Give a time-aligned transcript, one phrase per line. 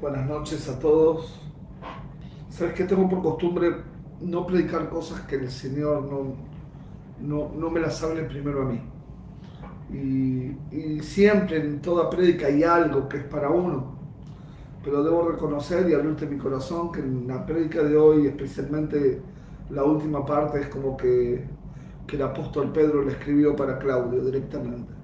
[0.00, 1.38] Buenas noches a todos.
[2.48, 3.70] Sabes que tengo por costumbre
[4.22, 6.08] no predicar cosas que el Señor
[7.20, 8.80] no, no, me las hable primero a mí.
[9.92, 13.98] Y, y, siempre en toda prédica hay algo que es para uno.
[14.82, 19.20] Pero debo reconocer y abrirte mi corazón que en la prédica de hoy, especialmente
[19.68, 21.44] la última parte, es como que,
[22.06, 24.94] que el apóstol Pedro le escribió para Claudio directamente.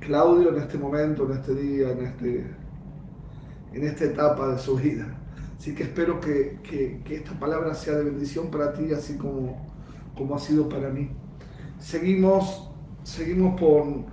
[0.00, 2.61] Claudio en este momento, en este día, en este
[3.72, 5.06] en esta etapa de su vida.
[5.58, 6.58] Así que espero que,
[7.08, 9.64] esta palabra sea de bendición para ti, así como,
[10.16, 11.10] como ha sido para mí.
[11.78, 12.68] Seguimos,
[13.04, 14.06] seguimos con,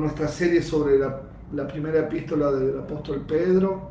[0.00, 3.90] nuestra serie sobre la, primera epístola del apóstol Pedro,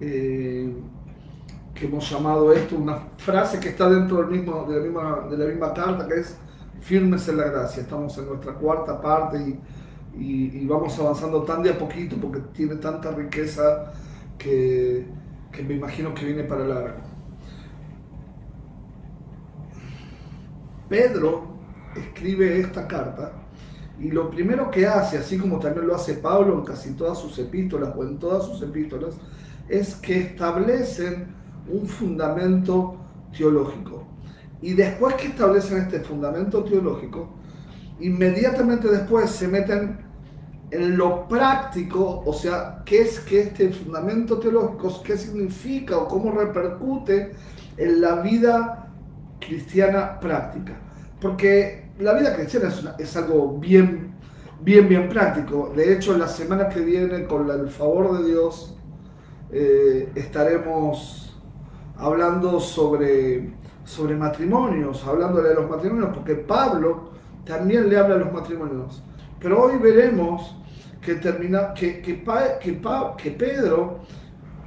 [0.00, 0.70] eh,
[1.72, 5.38] que hemos llamado esto una frase que está dentro del mismo, de, la misma, de
[5.38, 6.36] la misma carta, que es
[6.80, 7.82] firmes en la gracia.
[7.82, 9.58] Estamos en nuestra cuarta parte y
[10.18, 13.92] y, vamos avanzando tan de a poquito porque tiene tanta riqueza
[14.38, 15.06] que,
[15.52, 16.98] que me imagino que viene para largo.
[20.88, 21.54] Pedro
[21.96, 23.32] escribe esta carta
[23.98, 27.38] y lo primero que hace, así como también lo hace Pablo en casi todas sus
[27.38, 29.16] epístolas o en todas sus epístolas,
[29.68, 31.28] es que establecen
[31.68, 32.96] un fundamento
[33.36, 34.04] teológico.
[34.60, 37.28] Y después que establecen este fundamento teológico,
[38.00, 40.03] inmediatamente después se meten
[40.70, 46.32] en lo práctico, o sea, qué es que este fundamento teológico, qué significa o cómo
[46.32, 47.32] repercute
[47.76, 48.88] en la vida
[49.38, 50.74] cristiana práctica.
[51.20, 54.14] Porque la vida cristiana es, algo bien,
[54.60, 55.72] bien, bien práctico.
[55.74, 58.76] De hecho, la semana que viene, con el favor de Dios,
[59.52, 61.40] eh, estaremos
[61.96, 63.52] hablando sobre,
[63.84, 67.10] sobre matrimonios, hablándole de los matrimonios, porque Pablo
[67.44, 69.02] también le habla a los matrimonios.
[69.44, 70.56] Pero hoy veremos
[71.02, 72.24] que, termina, que, que,
[73.18, 73.98] que, Pedro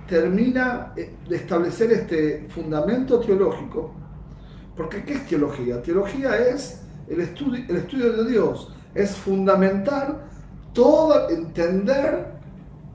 [0.08, 3.92] termina eh, de establecer este fundamento teológico.
[4.76, 5.82] Porque ¿qué es teología?
[5.82, 10.28] Teología es el estudio, el estudio de Dios, es fundamentar
[10.74, 12.34] todo, entender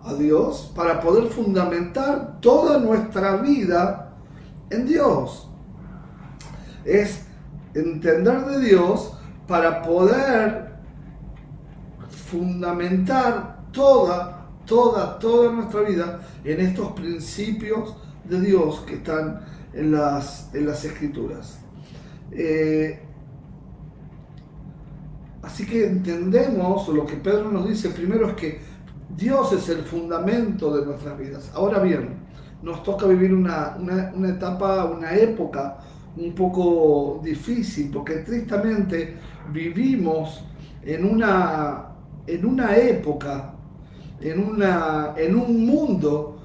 [0.05, 4.15] a Dios para poder fundamentar toda nuestra vida
[4.71, 5.51] en Dios.
[6.85, 7.27] Es
[7.75, 9.19] entender de Dios
[9.49, 10.72] para poder
[12.33, 17.95] fundamentar toda, toda, toda nuestra vida en estos principios
[18.25, 19.43] de Dios que están
[19.75, 21.59] en las, en las escrituras.
[22.31, 23.03] Eh,
[25.43, 28.61] así que entendemos lo que Pedro nos dice primero es que
[29.15, 31.51] Dios es el fundamento de nuestras vidas.
[31.55, 32.15] Ahora bien,
[32.63, 33.77] nos toca vivir una,
[34.15, 35.81] una etapa, una época
[36.17, 39.17] un poco difícil, porque tristemente
[39.53, 40.43] vivimos
[40.83, 41.92] en una
[42.27, 43.55] en una época,
[44.21, 46.41] en, una, en un mundo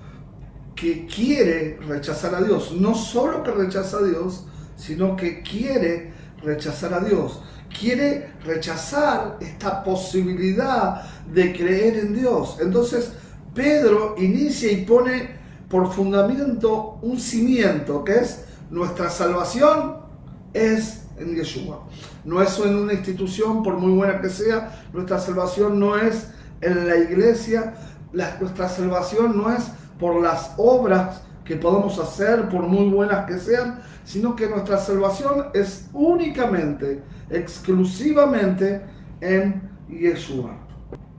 [0.76, 2.74] que quiere rechazar a Dios.
[2.74, 4.46] No solo que rechaza a Dios,
[4.76, 7.42] sino que quiere rechazar a Dios.
[7.80, 12.58] Quiere rechazar esta posibilidad de creer en Dios.
[12.62, 13.12] Entonces,
[13.54, 15.38] Pedro inicia y pone
[15.68, 19.98] por fundamento un cimiento, que es nuestra salvación
[20.54, 21.84] es en Yeshua.
[22.24, 26.30] No es en una institución, por muy buena que sea, nuestra salvación no es
[26.62, 27.76] en la iglesia,
[28.40, 33.80] nuestra salvación no es por las obras que podamos hacer, por muy buenas que sean,
[34.04, 38.82] sino que nuestra salvación es únicamente, exclusivamente
[39.22, 40.67] en Yeshua.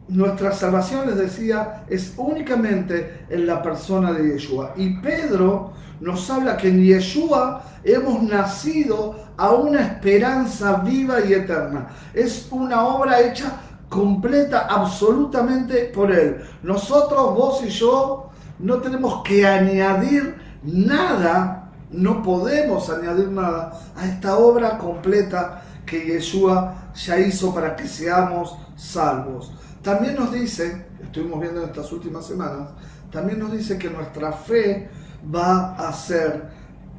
[0.08, 4.72] Nuestra salvación, les decía, es únicamente en la persona de Yeshua.
[4.76, 11.88] Y Pedro nos habla que en Yeshua hemos nacido a una esperanza viva y eterna.
[12.14, 13.60] Es una obra hecha
[13.90, 16.38] completa, absolutamente por Él.
[16.62, 24.38] Nosotros, vos y yo, no tenemos que añadir nada, no podemos añadir nada a esta
[24.38, 29.52] obra completa que Yeshua ya hizo para que seamos salvos.
[29.88, 32.68] También nos dice, estuvimos viendo en estas últimas semanas,
[33.10, 34.90] también nos dice que nuestra fe
[35.34, 36.46] va a ser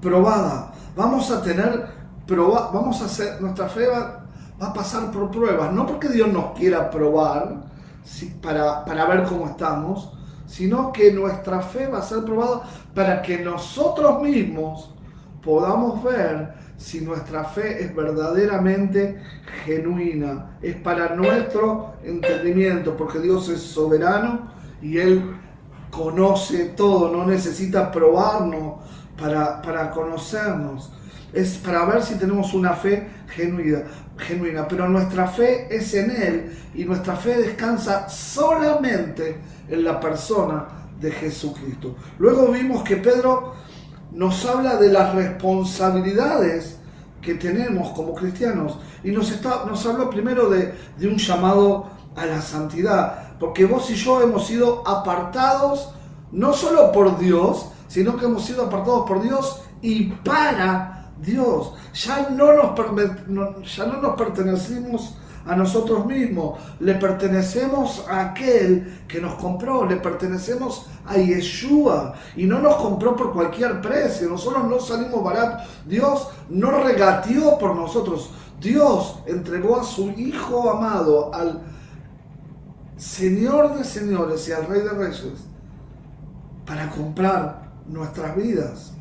[0.01, 0.73] probada.
[0.95, 1.85] Vamos a tener,
[2.25, 4.25] proba, vamos a hacer, nuestra fe va,
[4.59, 7.57] a pasar por pruebas, no porque Dios nos quiera probar
[8.41, 10.11] para, para ver cómo estamos,
[10.47, 12.63] sino que nuestra fe va a ser probada
[12.95, 14.95] para que nosotros mismos
[15.43, 19.21] podamos ver si nuestra fe es verdaderamente
[19.65, 24.49] genuina, es para nuestro entendimiento, porque Dios es soberano
[24.81, 25.35] y Él
[25.91, 28.81] conoce todo, no necesita probarnos
[29.19, 30.93] para, para conocernos.
[31.33, 33.83] Es para ver si tenemos una fe genuina,
[34.17, 39.35] genuina, pero nuestra fe es en Él y nuestra fe descansa solamente
[39.67, 40.65] en la persona
[40.99, 41.97] de Jesucristo.
[42.17, 43.53] Luego vimos que Pedro
[44.11, 46.77] nos habla de las responsabilidades
[47.21, 52.25] que tenemos como cristianos y nos, está, nos habla primero de, de un llamado a
[52.25, 55.93] la santidad, porque vos y yo hemos sido apartados
[56.31, 61.73] no solo por Dios, sino que hemos sido apartados por Dios y para Dios.
[61.93, 69.21] Ya no nos, ya no nos pertenecemos a nosotros mismos, le pertenecemos a aquel que
[69.21, 72.13] nos compró, le pertenecemos a Yeshua.
[72.35, 77.75] Y no nos compró por cualquier precio, nosotros no salimos baratos, Dios no regateó por
[77.75, 81.61] nosotros, Dios entregó a su Hijo amado, al
[82.97, 85.45] Señor de señores y al Rey de reyes,
[86.65, 88.93] para comprar nuestras vidas.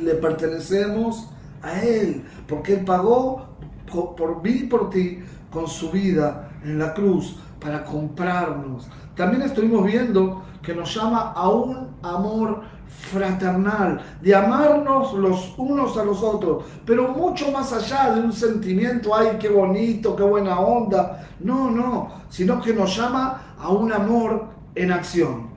[0.00, 1.28] Le pertenecemos
[1.60, 3.48] a Él, porque Él pagó
[3.90, 8.88] por mí y por ti con su vida en la cruz para comprarnos.
[9.14, 16.04] También estuvimos viendo que nos llama a un amor fraternal, de amarnos los unos a
[16.04, 21.28] los otros, pero mucho más allá de un sentimiento, ay, qué bonito, qué buena onda,
[21.40, 25.50] no, no, sino que nos llama a un amor en acción.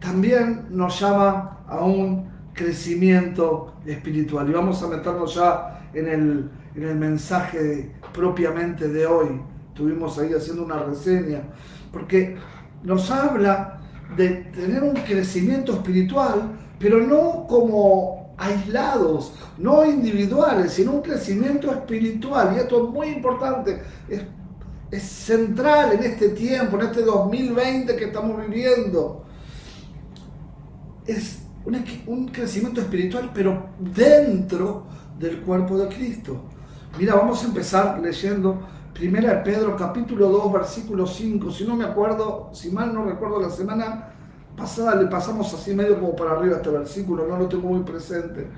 [0.00, 4.48] También nos llama a un crecimiento espiritual.
[4.48, 9.40] Y vamos a meternos ya en el, en el mensaje propiamente de hoy.
[9.68, 11.42] Estuvimos ahí haciendo una reseña,
[11.92, 12.36] porque
[12.82, 13.80] nos habla
[14.16, 22.54] de tener un crecimiento espiritual, pero no como aislados, no individuales, sino un crecimiento espiritual.
[22.54, 24.22] Y esto es muy importante, es,
[25.02, 29.24] central en este tiempo, en este 2020 que estamos viviendo.
[31.06, 31.42] Es
[32.06, 34.86] un crecimiento espiritual, pero dentro
[35.18, 36.40] del cuerpo de Cristo.
[36.98, 38.58] Mira, vamos a empezar leyendo
[38.94, 41.50] Primera de Pedro, capítulo 2, versículo 5.
[41.50, 44.14] Si no me acuerdo, si mal no recuerdo, la semana
[44.56, 48.48] pasada le pasamos así medio como para arriba este versículo, no lo tengo muy presente.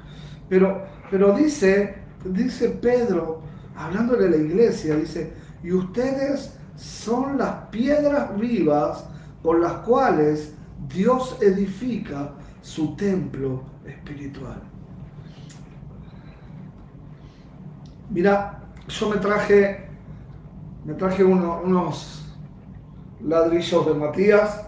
[0.49, 3.40] Pero, pero dice, dice Pedro,
[3.75, 5.32] hablándole a la iglesia, dice,
[5.64, 9.05] y ustedes son las piedras vivas
[9.43, 10.55] con las cuales
[10.88, 14.68] Dios edifica su templo espiritual.
[18.10, 19.87] Mira, yo me traje,
[20.84, 22.34] me traje unos
[23.22, 24.66] ladrillos de Matías.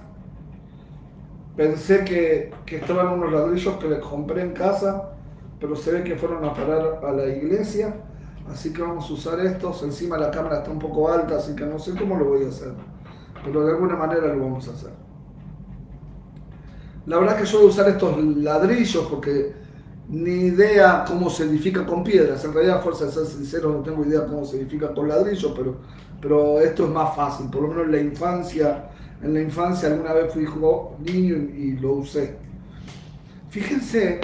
[1.57, 5.13] Pensé que, estaban unos ladrillos que les compré en casa,
[5.59, 7.95] pero se ve que fueron a parar a la iglesia.
[8.51, 9.83] Así que vamos a usar estos.
[9.83, 12.49] Encima la cámara está un poco alta, así que no sé cómo lo voy a
[12.49, 12.73] hacer.
[13.43, 14.91] Pero de alguna manera lo vamos a hacer.
[17.07, 19.60] La verdad que yo voy a usar estos ladrillos porque
[20.11, 22.45] ni idea cómo se edifica con piedras.
[22.45, 25.77] En realidad, fuerza de ser sincero, no tengo idea cómo se edifica con ladrillos, pero,
[26.21, 27.49] pero esto es más fácil.
[27.49, 28.91] Por lo menos en la infancia,
[29.23, 30.47] en la infancia alguna vez fui
[30.99, 32.37] niño y, lo usé.
[33.51, 34.21] Fíjense,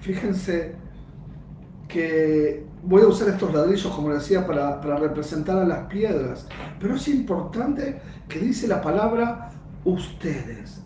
[0.00, 0.74] fíjense
[1.86, 6.48] que voy a usar estos ladrillos, como decía, para, para representar a las piedras.
[6.80, 9.50] Pero es importante que dice la palabra
[9.84, 10.82] ustedes.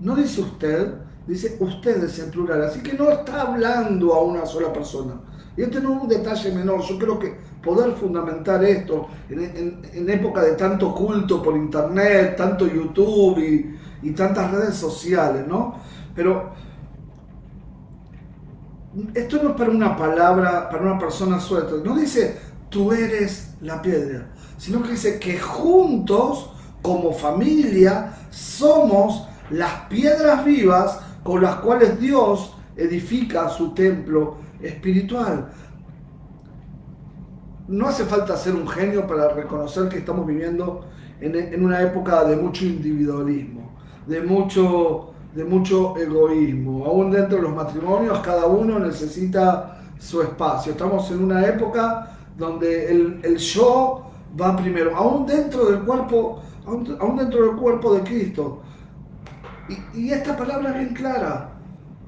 [0.00, 0.94] No dice usted,
[1.26, 5.14] dice ustedes en plural, así que no está hablando a una sola persona.
[5.56, 10.42] Y este no es un detalle menor, yo creo que poder fundamentar esto en, época
[10.42, 15.76] de tanto culto por internet, tanto YouTube y, y tantas redes sociales, ¿no?
[16.14, 16.52] Pero
[19.14, 23.80] esto no es para una palabra, para una persona suelta, no dice tú eres la
[23.80, 32.00] piedra, sino que dice que juntos, como familia, somos las piedras vivas con las cuales
[32.00, 35.50] Dios edifica su templo espiritual.
[37.68, 40.86] No hace falta ser un genio para reconocer que estamos viviendo
[41.20, 43.70] en, una época de mucho individualismo,
[44.06, 46.84] de mucho, de mucho egoísmo.
[46.84, 50.72] Aún dentro de los matrimonios cada uno necesita su espacio.
[50.72, 54.10] Estamos en una época donde el, yo
[54.40, 58.62] va primero, aún dentro del cuerpo, aún dentro del cuerpo de Cristo
[59.94, 61.50] y, esta palabra es bien clara.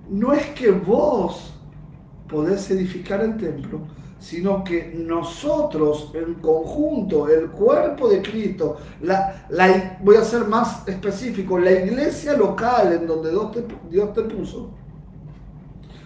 [0.08, 1.54] No es que vos
[2.28, 3.80] podés edificar el templo,
[4.18, 9.46] sino que nosotros en conjunto, el cuerpo de Cristo, la,
[10.02, 13.30] voy a ser más específico, la iglesia local en donde
[13.90, 14.70] Dios te, puso,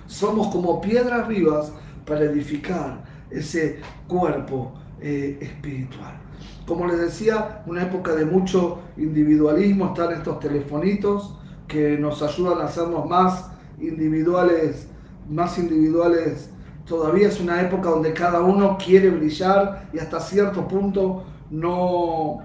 [0.06, 1.72] somos como piedras vivas
[2.04, 6.27] para edificar ese cuerpo eh, espiritual.
[6.68, 11.34] Como les decía, una época de mucho individualismo, están estos telefonitos
[11.66, 14.86] que nos ayudan a hacernos más individuales,
[15.28, 16.50] más individuales.
[16.86, 22.40] Todavía es una época donde cada uno quiere brillar y hasta cierto punto no,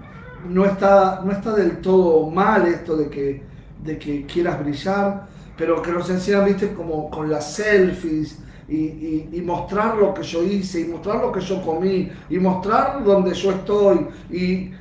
[0.48, 3.54] no, está, no está del todo mal esto de que
[3.84, 5.26] de que quieras brillar,
[5.56, 10.80] pero que nos enseñan, viste, como con las selfies y, mostrar lo que yo hice,
[10.80, 14.72] y mostrar lo que yo comí, y mostrar dónde yo estoy, y,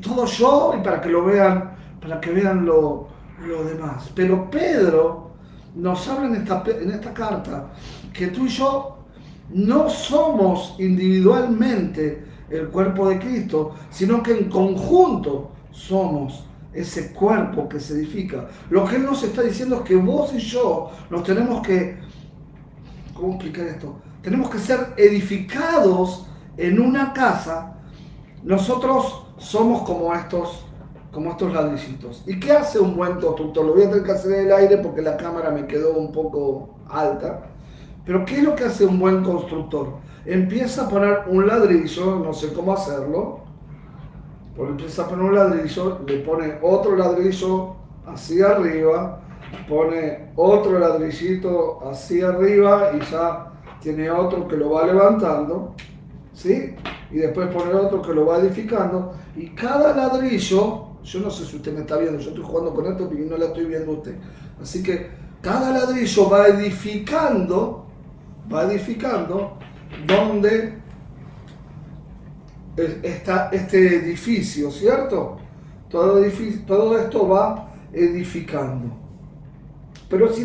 [0.00, 3.08] todo yo, y para que lo vean, para que vean lo,
[3.46, 4.10] lo demás.
[4.14, 5.32] Pero Pedro
[5.74, 7.72] nos habla en esta, en esta carta
[8.12, 8.98] que tú y yo
[9.50, 17.80] no somos individualmente el cuerpo de Cristo, sino que en conjunto somos ese cuerpo que
[17.80, 18.48] se edifica.
[18.70, 21.98] Lo que Él nos está diciendo es que vos y yo nos tenemos que,
[23.24, 23.96] ¿cómo explicar esto?
[24.22, 26.26] Tenemos que ser edificados
[26.56, 27.78] en una casa.
[28.42, 30.66] Nosotros somos como estos,
[31.10, 32.22] como estos ladrillitos.
[32.26, 33.64] ¿Y qué hace un buen constructor?
[33.64, 36.12] Lo voy a tener que hacer en el aire porque la cámara me quedó un
[36.12, 37.42] poco alta.
[38.04, 39.94] Pero ¿qué es lo que hace un buen constructor?
[40.26, 43.40] Empieza a poner un ladrillo, no sé cómo hacerlo,
[44.54, 47.76] porque empieza a poner un ladrillo, le pone otro ladrillo
[48.06, 49.22] hacia arriba,
[49.68, 55.74] pone otro ladrillito hacia arriba y ya tiene otro que lo va levantando,
[56.32, 56.74] ¿sí?
[57.10, 59.14] Y después pone otro que lo va edificando.
[59.36, 62.86] Y cada ladrillo, yo no sé si usted me está viendo, yo estoy jugando con
[62.86, 64.16] esto y no la estoy viendo usted.
[64.60, 65.08] Así que
[65.40, 67.86] cada ladrillo va edificando,
[68.52, 69.58] va edificando
[70.06, 70.78] donde
[72.76, 75.36] está este edificio, ¿cierto?
[75.88, 76.20] Todo,
[76.66, 79.03] todo esto va edificando.
[80.14, 80.38] Pero es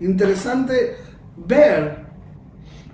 [0.00, 0.96] interesante
[1.34, 2.04] ver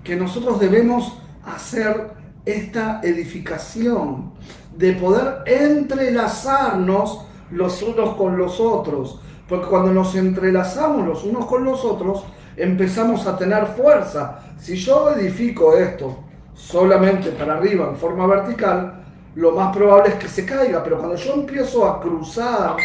[0.01, 2.11] que nosotros debemos hacer
[2.45, 4.31] esta edificación,
[4.77, 9.19] de poder entrelazarnos los unos con los otros.
[9.49, 12.23] Porque cuando nos entrelazamos los unos con los otros,
[12.55, 14.39] empezamos a tener fuerza.
[14.57, 16.17] Si yo edifico esto
[16.53, 19.03] solamente para arriba en forma vertical,
[19.35, 20.81] lo más probable es que se caiga.
[20.81, 22.77] Pero cuando yo empiezo a cruzar,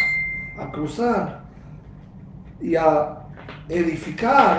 [0.58, 1.39] a cruzar
[2.60, 3.20] y a
[3.68, 4.58] edificar,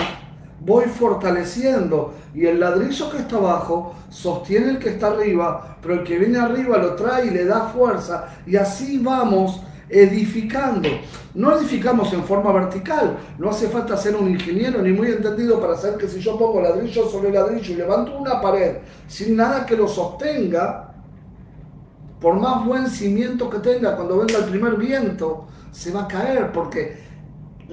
[0.60, 2.14] voy fortaleciendo.
[2.34, 6.40] Y el ladrillo que está abajo sostiene el que está arriba, pero el que viene
[6.40, 8.28] arriba lo trae y le da fuerza.
[8.46, 10.90] Y así vamos edificando.
[11.34, 15.78] No edificamos en forma vertical, no hace falta ser un ingeniero ni muy entendido para
[15.78, 18.78] saber que si yo pongo ladrillo sobre ladrillo y levanto una pared
[19.08, 20.94] sin nada que lo sostenga,
[22.20, 26.52] por más buen cimiento que tenga, cuando venga el primer viento, se va a caer
[26.52, 27.11] porque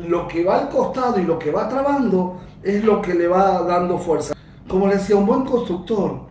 [0.07, 3.62] lo que va al costado y lo que va trabando es lo que le va
[3.62, 4.35] dando fuerza.
[4.69, 6.28] Como decía, un buen constructor,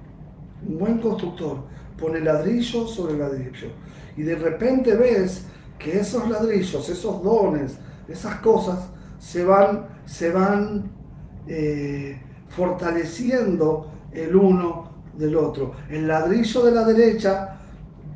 [0.68, 1.58] un buen constructor
[2.00, 3.70] pone ladrillo sobre ladrillo
[4.16, 5.46] y de repente ves
[5.78, 8.88] que esos ladrillos, esos dones, esas cosas
[9.20, 10.90] se van, se van
[11.48, 15.74] eh, fortaleciendo el uno del otro.
[15.90, 17.58] El ladrillo de la derecha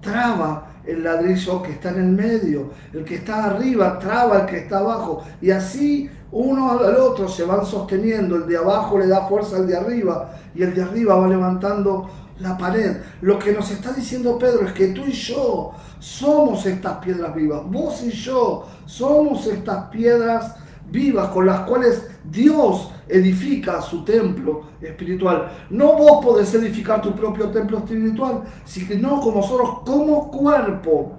[0.02, 4.60] traba el ladrillo que está en el medio, el que está arriba traba el que
[4.60, 9.28] está abajo, y así uno al otro se van sosteniendo, el de abajo le da
[9.28, 12.10] fuerza al de arriba, y el de arriba va levantando
[12.40, 12.98] la pared.
[13.22, 17.62] Lo que nos está diciendo Pedro es que tú y yo somos estas piedras vivas.
[17.66, 20.56] Vos y yo somos estas piedras
[20.92, 25.52] vivas con las cuales Dios edifica su templo espiritual.
[25.70, 31.14] No vos podés edificar tu propio templo espiritual, sino como nosotros, como cuerpo,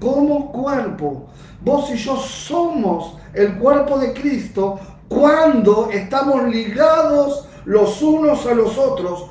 [0.00, 1.26] como cuerpo.
[1.60, 8.78] Vos y yo somos el cuerpo de Cristo cuando estamos ligados los unos a los
[8.78, 9.26] otros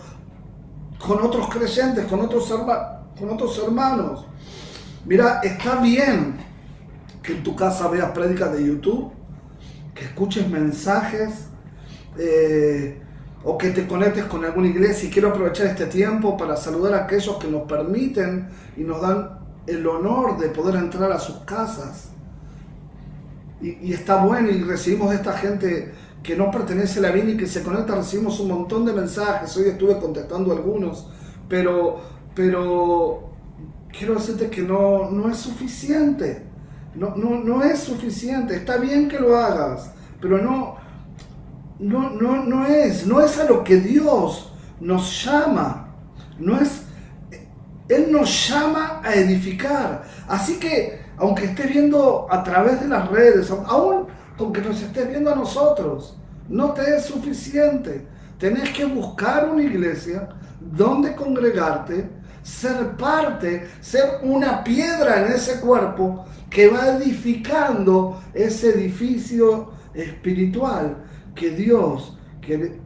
[1.06, 2.52] con otros creyentes, con otros,
[3.18, 4.26] con otros hermanos.
[5.06, 6.38] Mira, está bien
[7.24, 9.12] que en tu casa veas prédicas de YouTube,
[9.98, 11.48] que escuches mensajes
[12.18, 13.02] eh,
[13.44, 15.10] o que te conectes con alguna iglesia.
[15.10, 19.40] Y quiero aprovechar este tiempo para saludar a aquellos que nos permiten y nos dan
[19.66, 22.10] el honor de poder entrar a sus casas.
[23.62, 27.38] Y, está bueno y recibimos de esta gente que no pertenece a la vida y
[27.38, 31.10] que se conecta, recibimos un montón de mensajes, hoy estuve contestando algunos,
[31.48, 32.02] pero,
[32.36, 33.32] pero
[33.98, 36.47] quiero decirte que no, no es suficiente,
[36.96, 39.92] no, no, no es suficiente, está bien que lo hagas,
[40.22, 40.76] pero no,
[41.80, 45.90] no, no, no es, no es a lo que Dios nos llama,
[46.40, 46.84] no es,
[47.90, 53.52] Él nos llama a edificar, así que aunque estés viendo a través de las redes,
[53.52, 56.16] aún con que nos estés viendo a nosotros.
[56.48, 58.08] No te es suficiente.
[58.38, 60.30] Tenés que buscar una iglesia
[60.62, 62.10] donde congregarte,
[62.48, 70.96] ser parte, ser una piedra en ese cuerpo que va edificando ese edificio espiritual
[71.36, 72.18] que Dios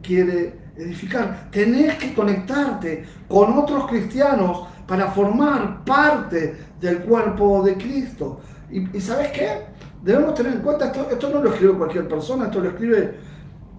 [0.02, 1.48] quiere edificar.
[1.52, 8.40] Tenés que conectarte con otros cristianos para formar parte del cuerpo de Cristo.
[8.68, 9.66] Y, ¿sabes qué?
[10.02, 13.14] Debemos tener en cuenta, esto, esto no lo escribe cualquier persona, esto lo escribe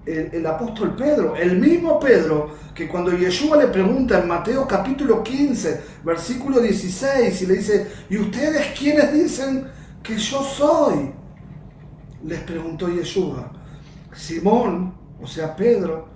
[0.05, 5.81] el, apóstol Pedro, el mismo Pedro que cuando Yeshua le pregunta en Mateo capítulo 15,
[6.03, 9.67] versículo 16, y le dice, ¿y ustedes quiénes dicen
[10.01, 11.11] que yo soy?
[12.25, 13.51] Les preguntó Yeshua.
[14.13, 16.09] Simón, o sea Pedro,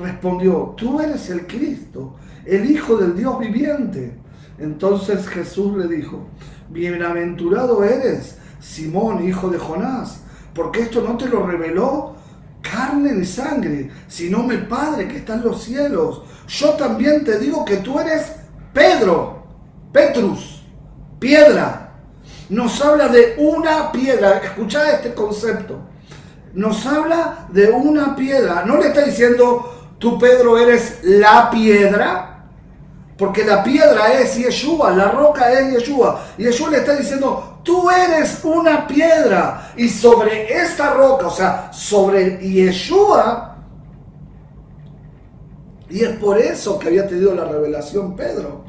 [0.00, 4.18] respondió, tú eres el Cristo, el Hijo del Dios viviente.
[4.58, 6.26] Entonces Jesús le dijo,
[6.70, 12.17] bienaventurado eres, Simón, hijo de Jonás, porque esto no te lo reveló
[12.62, 16.22] carne ni sangre, sino mi Padre que está en los cielos.
[16.46, 18.32] Yo también te digo que tú eres
[18.72, 19.44] Pedro,
[19.92, 20.62] Petrus,
[21.18, 21.92] piedra.
[22.48, 24.38] Nos habla de una piedra.
[24.38, 25.80] Escucha este concepto.
[26.54, 28.64] Nos habla de una piedra.
[28.64, 32.28] No le está diciendo, tú Pedro eres la piedra.
[33.18, 36.24] Porque la piedra es Yeshua, la roca es Yeshua.
[36.38, 42.38] Yeshua le está diciendo, tú eres una piedra y sobre esta roca, o sea, sobre
[42.38, 43.48] Yeshua,
[45.90, 48.64] y es por eso que había tenido la revelación Pedro.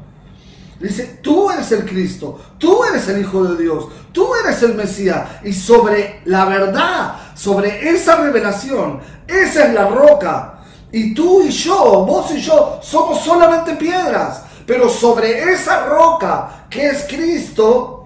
[0.80, 5.28] Dice, tú eres el Cristo, tú eres el Hijo de Dios, tú eres el Mesías.
[5.44, 10.60] Y sobre la verdad, sobre esa revelación, esa es la roca.
[10.90, 14.44] Y tú y yo, vos y yo, somos solamente piedras.
[14.66, 17.99] Pero sobre esa roca que es Cristo,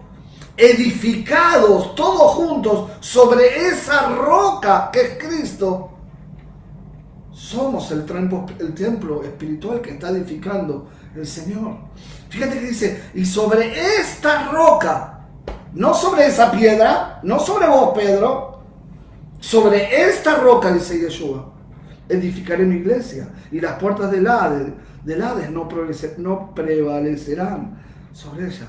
[0.57, 5.91] edificados todos juntos sobre esa roca que es Cristo,
[7.33, 11.77] somos el templo, el templo espiritual que está edificando el Señor.
[12.29, 15.27] Fíjate que dice, y sobre esta roca,
[15.73, 18.63] no sobre esa piedra, no sobre vos, Pedro,
[19.41, 21.53] sobre esta roca, dice Yeshua,
[22.09, 24.73] edificaré mi iglesia y las puertas del Hades,
[25.05, 25.69] del Hades no,
[26.19, 27.83] no prevalecerán
[28.13, 28.67] sobre ella.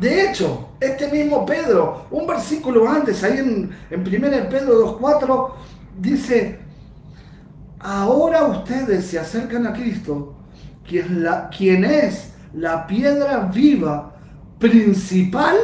[0.00, 5.50] De hecho, este mismo Pedro, un versículo antes, ahí en, en 1 Pedro 2.4,
[5.98, 6.58] dice,
[7.78, 10.34] ahora ustedes se acercan a Cristo,
[10.86, 14.14] quien, la, quien es la piedra viva
[14.58, 15.56] principal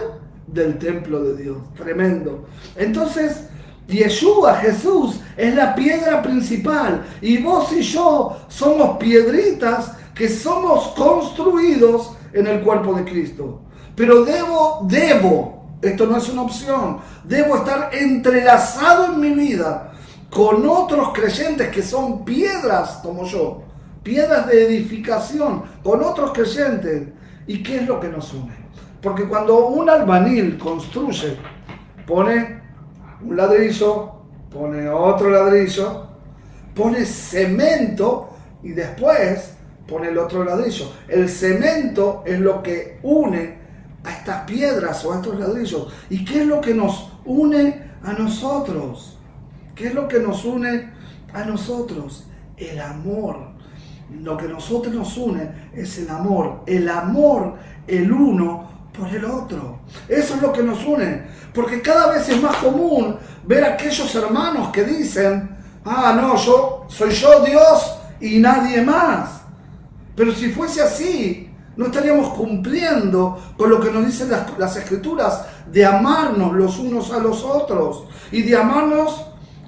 [0.47, 1.59] del templo de Dios.
[1.75, 2.47] Tremendo.
[2.77, 3.49] Entonces,
[3.87, 7.05] Yeshua, Jesús, es la piedra principal.
[7.21, 13.63] Y vos y yo somos piedritas que somos construidos en el cuerpo de Cristo.
[13.95, 19.93] Pero debo, debo, esto no es una opción, debo estar entrelazado en mi vida
[20.31, 23.65] con otros creyentes que son piedras como yo,
[24.03, 27.09] piedras de edificación, con otros creyentes.
[27.47, 28.55] ¿Y qué es lo que nos une?
[29.03, 31.37] Porque cuando un albanil construye,
[32.07, 32.63] pone
[33.23, 34.13] un ladrillo,
[34.51, 36.07] pone otro ladrillo,
[36.75, 38.31] pone cemento
[38.63, 39.55] y después
[39.87, 40.93] pone el otro ladrillo.
[41.09, 43.62] El cemento es lo que une
[44.05, 45.89] a estas piedras o a estos ladrillos.
[46.11, 49.19] ¿Y qué es lo que nos une a nosotros?
[49.75, 50.93] ¿Qué es lo que nos une
[51.33, 52.27] a nosotros?
[52.57, 53.53] El amor.
[54.23, 56.63] Lo que nosotros nos une es el amor.
[56.67, 59.81] El amor, el uno por el otro.
[60.09, 61.23] Eso es lo que nos une.
[61.55, 66.87] Porque cada vez es más común ver a aquellos hermanos que dicen, ah, no, yo
[66.89, 69.43] soy yo Dios y nadie más.
[70.15, 75.87] Pero si fuese así, no estaríamos cumpliendo con lo que nos dicen las, escrituras de
[75.87, 79.25] amarnos los unos a los otros y de amarnos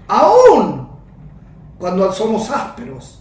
[0.06, 0.88] aún
[1.78, 3.20] cuando somos ásperos.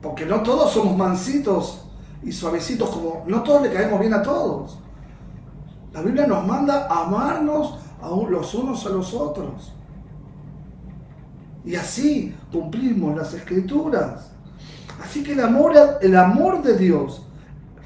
[0.00, 1.84] Porque no todos somos mansitos
[2.22, 4.78] y suavecitos como no todos le caemos bien a todos.
[5.92, 9.72] La Biblia nos manda amarnos aún los unos a los otros.
[11.64, 14.30] Y así cumplimos las escrituras.
[15.02, 17.23] Así que el amor, el amor de Dios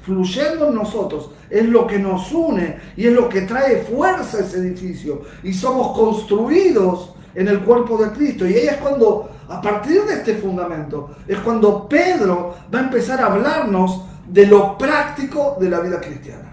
[0.09, 4.41] fluyendo en nosotros, es lo que nos une y es lo que trae fuerza a
[4.41, 5.21] ese edificio.
[5.43, 8.47] Y somos construidos en el cuerpo de Cristo.
[8.47, 13.21] Y ahí es cuando, a partir de este fundamento, es cuando Pedro va a empezar
[13.21, 16.51] a hablarnos de lo práctico de la vida cristiana.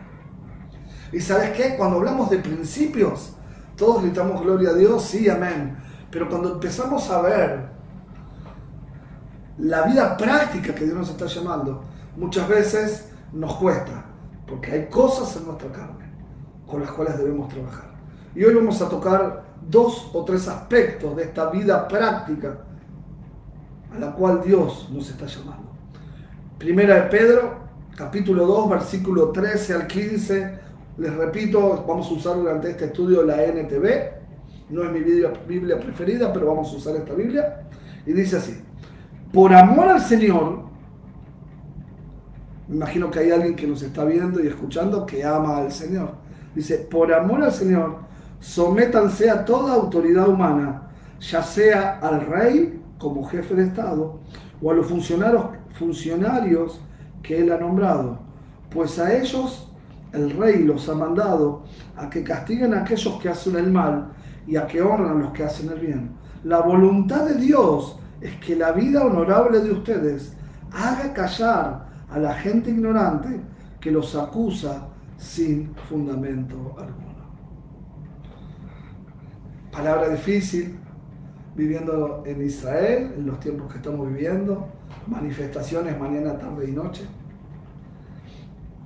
[1.10, 1.76] Y sabes qué?
[1.78, 3.36] Cuando hablamos de principios,
[3.74, 5.78] todos gritamos gloria a Dios, sí, amén.
[6.10, 7.68] Pero cuando empezamos a ver
[9.56, 11.82] la vida práctica que Dios nos está llamando,
[12.18, 14.04] muchas veces nos cuesta,
[14.46, 16.06] porque hay cosas en nuestra carne
[16.66, 17.94] con las cuales debemos trabajar.
[18.34, 22.58] Y hoy vamos a tocar dos o tres aspectos de esta vida práctica
[23.94, 25.72] a la cual Dios nos está llamando.
[26.58, 27.54] Primera de Pedro,
[27.96, 30.58] capítulo 2, versículo 13 al 15.
[30.98, 34.16] Les repito, vamos a usar durante este estudio la NTV.
[34.70, 37.68] No es mi Biblia preferida, pero vamos a usar esta Biblia.
[38.04, 38.60] Y dice así,
[39.32, 40.64] por amor al Señor,
[42.68, 46.10] me imagino que hay alguien que nos está viendo y escuchando que ama al Señor.
[46.54, 47.98] Dice, por amor al Señor,
[48.40, 50.88] sométanse a toda autoridad humana,
[51.20, 54.20] ya sea al rey como jefe de Estado
[54.60, 55.44] o a los funcionarios,
[55.78, 56.80] funcionarios
[57.22, 58.18] que él ha nombrado,
[58.70, 59.70] pues a ellos
[60.12, 61.64] el rey los ha mandado
[61.96, 64.12] a que castiguen a aquellos que hacen el mal
[64.46, 66.10] y a que honran a los que hacen el bien.
[66.44, 70.32] La voluntad de Dios es que la vida honorable de ustedes
[70.72, 73.40] haga callar a la gente ignorante
[73.80, 77.06] que los acusa sin fundamento alguno.
[79.70, 80.78] Palabra difícil,
[81.54, 84.68] viviendo en Israel, en los tiempos que estamos viviendo,
[85.06, 87.04] manifestaciones mañana, tarde y noche.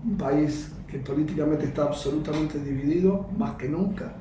[0.05, 4.13] Un país que políticamente está absolutamente dividido, más que nunca.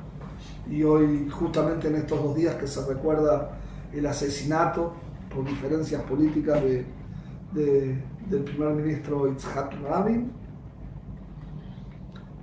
[0.69, 3.57] Y hoy, justamente en estos dos días que se recuerda
[3.91, 4.93] el asesinato
[5.33, 7.97] por diferencias políticas de,
[8.29, 10.31] del primer ministro Itzhak Rabin.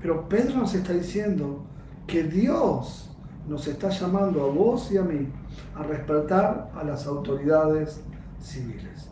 [0.00, 1.64] Pero Pedro nos está diciendo
[2.06, 3.10] que Dios
[3.48, 5.28] nos está llamando a vos y a mí
[5.74, 8.00] a respetar a las autoridades
[8.40, 9.08] civiles.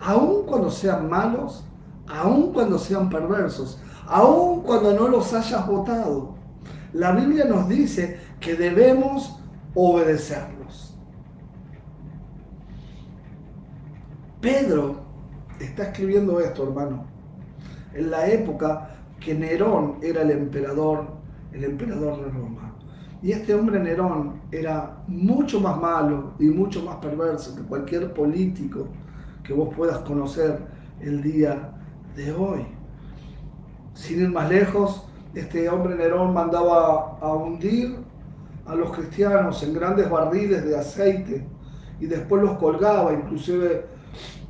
[0.00, 1.64] Aun cuando sean malos,
[2.08, 6.34] aun cuando sean perversos, aun cuando no los hayas votado.
[6.92, 9.38] La Biblia nos dice que debemos
[9.74, 10.96] obedecerlos.
[14.40, 15.05] Pedro
[15.76, 17.04] está escribiendo esto, hermano,
[17.92, 21.06] en la época que Nerón era el emperador,
[21.52, 22.72] el emperador de Roma.
[23.22, 28.88] Y este hombre Nerón era mucho más malo y mucho más perverso que cualquier político
[29.44, 30.60] que vos puedas conocer
[31.00, 31.74] el día
[32.14, 32.64] de hoy.
[33.92, 37.98] Sin ir más lejos, este hombre Nerón mandaba a hundir
[38.64, 41.46] a los cristianos en grandes barriles de aceite
[42.00, 43.95] y después los colgaba, inclusive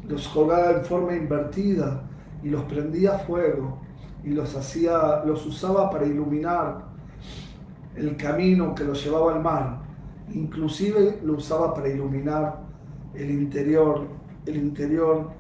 [0.09, 2.03] los colgaba en forma invertida
[2.42, 3.79] y los prendía a fuego
[4.25, 6.85] y los hacía, los usaba para iluminar
[7.95, 9.83] el camino que los llevaba al mar.
[10.33, 12.61] Inclusive lo usaba para iluminar
[13.14, 14.07] el interior,
[14.45, 15.31] el interior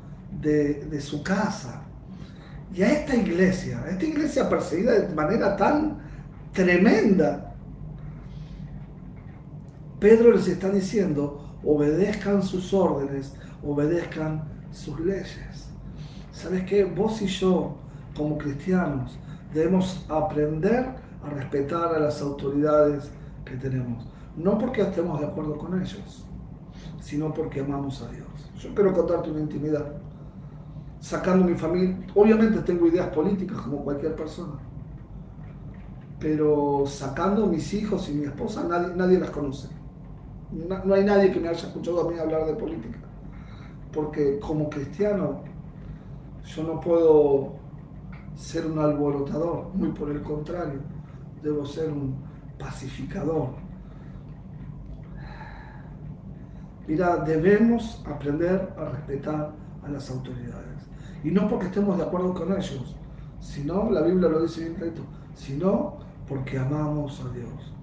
[0.40, 1.82] de, de su casa.
[2.74, 5.98] Y a esta iglesia, a esta iglesia perseguida de manera tan
[6.52, 7.54] tremenda,
[9.98, 15.68] Pedro les está diciendo, obedezcan sus órdenes, obedezcan sus leyes.
[16.32, 16.84] ¿Sabes qué?
[16.84, 17.76] Vos y yo,
[18.16, 19.18] como cristianos,
[19.52, 20.90] debemos aprender
[21.24, 23.10] a respetar a las autoridades
[23.44, 24.06] que tenemos.
[24.36, 26.26] No porque estemos de acuerdo con ellos,
[27.00, 28.26] sino porque amamos a Dios.
[28.58, 29.94] Yo quiero contarte una intimidad
[31.00, 31.96] sacando mi familia.
[32.14, 34.54] Obviamente tengo ideas políticas como cualquier persona,
[36.18, 39.68] pero sacando mis hijos y mi esposa, nadie, las conoce.
[40.52, 42.98] No, hay nadie que me haya escuchado a mí hablar de política,
[43.96, 45.40] porque como cristiano
[46.44, 47.54] yo no puedo
[48.36, 50.80] ser un alborotador, muy por el contrario,
[51.42, 52.14] debo ser un
[52.58, 53.48] pacificador.
[56.86, 60.86] Mira, debemos aprender a respetar a las autoridades.
[61.24, 62.94] Y no porque estemos de acuerdo con ellos,
[63.40, 65.02] sino, la Biblia lo dice bien clarito,
[65.34, 65.96] sino
[66.28, 67.74] porque amamos a Dios.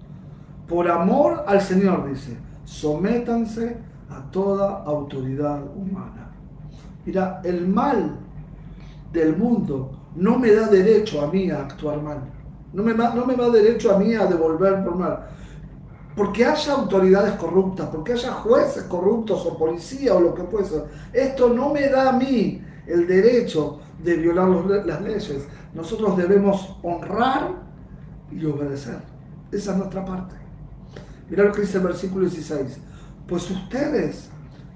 [0.68, 3.76] Por amor al Señor, dice, sométanse
[4.14, 6.30] a toda autoridad humana.
[7.04, 8.16] Mira, el mal
[9.12, 12.18] del mundo no me da derecho a mí a actuar mal.
[12.72, 15.26] No me, no me da derecho a mí a devolver por mal.
[16.16, 20.84] Porque haya autoridades corruptas, porque haya jueces corruptos o policía o lo que fuese.
[21.12, 24.48] Esto no me da a mí el derecho de violar
[24.86, 25.48] las leyes.
[25.74, 27.50] Nosotros debemos honrar
[28.30, 28.98] y obedecer.
[29.50, 30.36] Esa es nuestra parte.
[31.28, 32.78] Mirá lo que dice el versículo 16.
[33.26, 34.30] Pues ustedes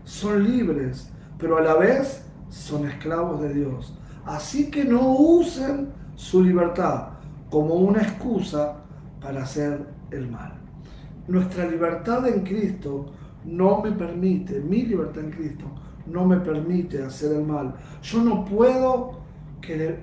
[0.05, 3.95] son libres, pero a la vez son esclavos de Dios.
[4.25, 7.09] Así que no usen su libertad
[7.51, 8.77] como una excusa
[9.21, 10.55] para hacer el mal.
[11.27, 13.13] Nuestra libertad en Cristo
[13.45, 15.65] no me permite, mi libertad en Cristo,
[16.07, 17.75] no me permite hacer el mal.
[18.03, 19.21] Yo no puedo,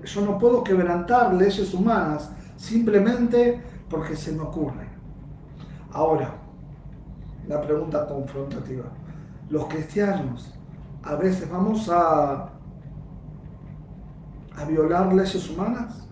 [0.03, 4.88] yo no puedo quebrantar leyes humanas simplemente porque se me ocurre.
[5.91, 6.44] Ahora,
[7.47, 8.86] la pregunta confrontativa.
[9.49, 10.53] Los cristianos
[11.03, 12.49] a veces vamos a,
[14.55, 16.08] a violar leyes humanas.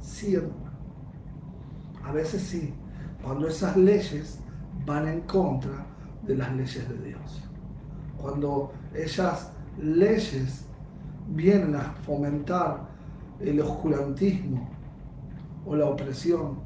[0.00, 0.36] Sí,
[2.04, 2.74] A veces sí,
[3.22, 4.40] cuando esas leyes
[4.86, 5.86] van en contra
[6.22, 7.48] de las leyes de Dios
[8.18, 10.66] cuando esas leyes
[11.28, 12.88] vienen a fomentar
[13.40, 14.68] el oscurantismo
[15.64, 16.58] o la opresión,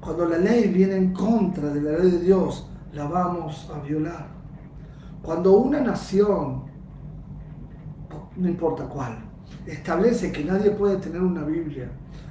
[0.00, 4.28] cuando la ley viene en contra de la ley de Dios, la vamos a violar.
[5.22, 6.62] Cuando una nación,
[8.36, 9.18] no importa cuál,
[9.66, 11.90] establece que nadie puede tener una Biblia,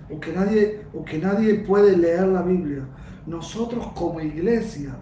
[0.10, 2.84] o que nadie, o que nadie puede leer la Biblia.
[3.28, 4.96] Nosotros como iglesia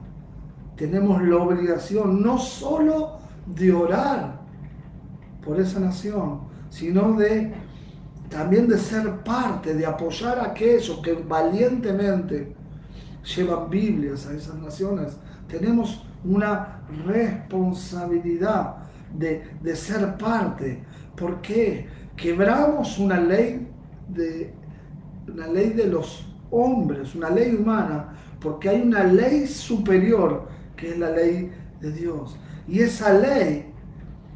[0.75, 4.41] tenemos la obligación no solo de orar
[5.43, 7.53] por esa nación, sino de
[8.29, 12.56] también de ser parte, de apoyar a aquellos que valientemente
[13.35, 15.17] llevan Biblias a esas naciones.
[15.47, 18.77] Tenemos una responsabilidad
[19.17, 20.83] de, de ser parte.
[21.15, 21.87] ¿Por qué?
[22.15, 23.67] Quebramos una ley
[24.07, 24.53] de
[25.27, 30.97] una ley de los hombres, una ley humana, porque hay una ley superior que es
[30.97, 32.37] la ley de Dios.
[32.67, 33.73] Y esa ley,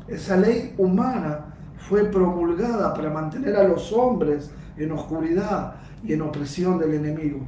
[0.08, 1.46] esa ley humana,
[1.78, 7.40] fue promulgada para mantener a los hombres en oscuridad y en opresión del enemigo.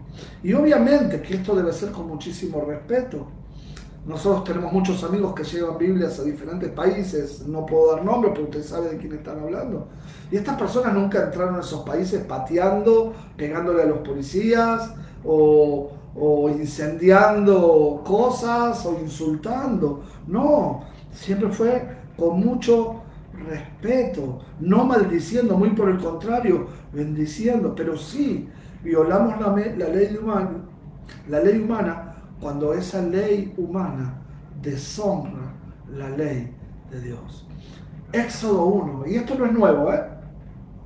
[0.44, 3.28] Y obviamente que esto debe ser con muchísimo respeto.
[4.06, 8.44] Nosotros tenemos muchos amigos que llevan Biblias a diferentes países, no puedo dar nombre, pero
[8.44, 9.88] usted sabe de quién están hablando.
[10.30, 16.50] Y estas personas nunca entraron a esos países pateando, pegándole a los policías o, o
[16.50, 20.04] incendiando cosas o insultando.
[20.28, 20.82] No,
[21.14, 21.88] siempre fue
[22.18, 23.03] con mucho
[23.46, 28.50] respeto, no maldiciendo, muy por el contrario, bendiciendo, pero sí
[28.84, 30.52] violamos la, ley humana,
[31.30, 34.22] la ley humana cuando esa ley humana
[34.62, 35.54] deshonra
[35.96, 36.54] la ley
[36.92, 37.48] de Dios.
[38.12, 40.04] Éxodo 1, y esto no es nuevo, ¿eh?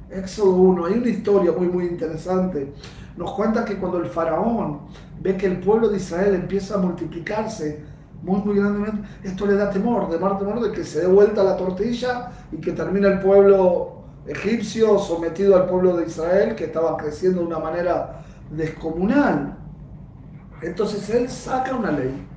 [0.10, 2.74] Éxodo 1, hay una historia muy muy interesante.
[3.18, 4.82] Nos cuenta que cuando el faraón
[5.20, 7.84] ve que el pueblo de Israel empieza a multiplicarse,
[8.22, 11.44] muy, muy grandemente, esto le da temor, de mar temor de que se dé vuelta
[11.44, 16.98] la tortilla y que termine el pueblo egipcio sometido al pueblo de Israel que estaba
[16.98, 19.58] creciendo de una manera descomunal.
[20.62, 22.28] Entonces él saca una ley,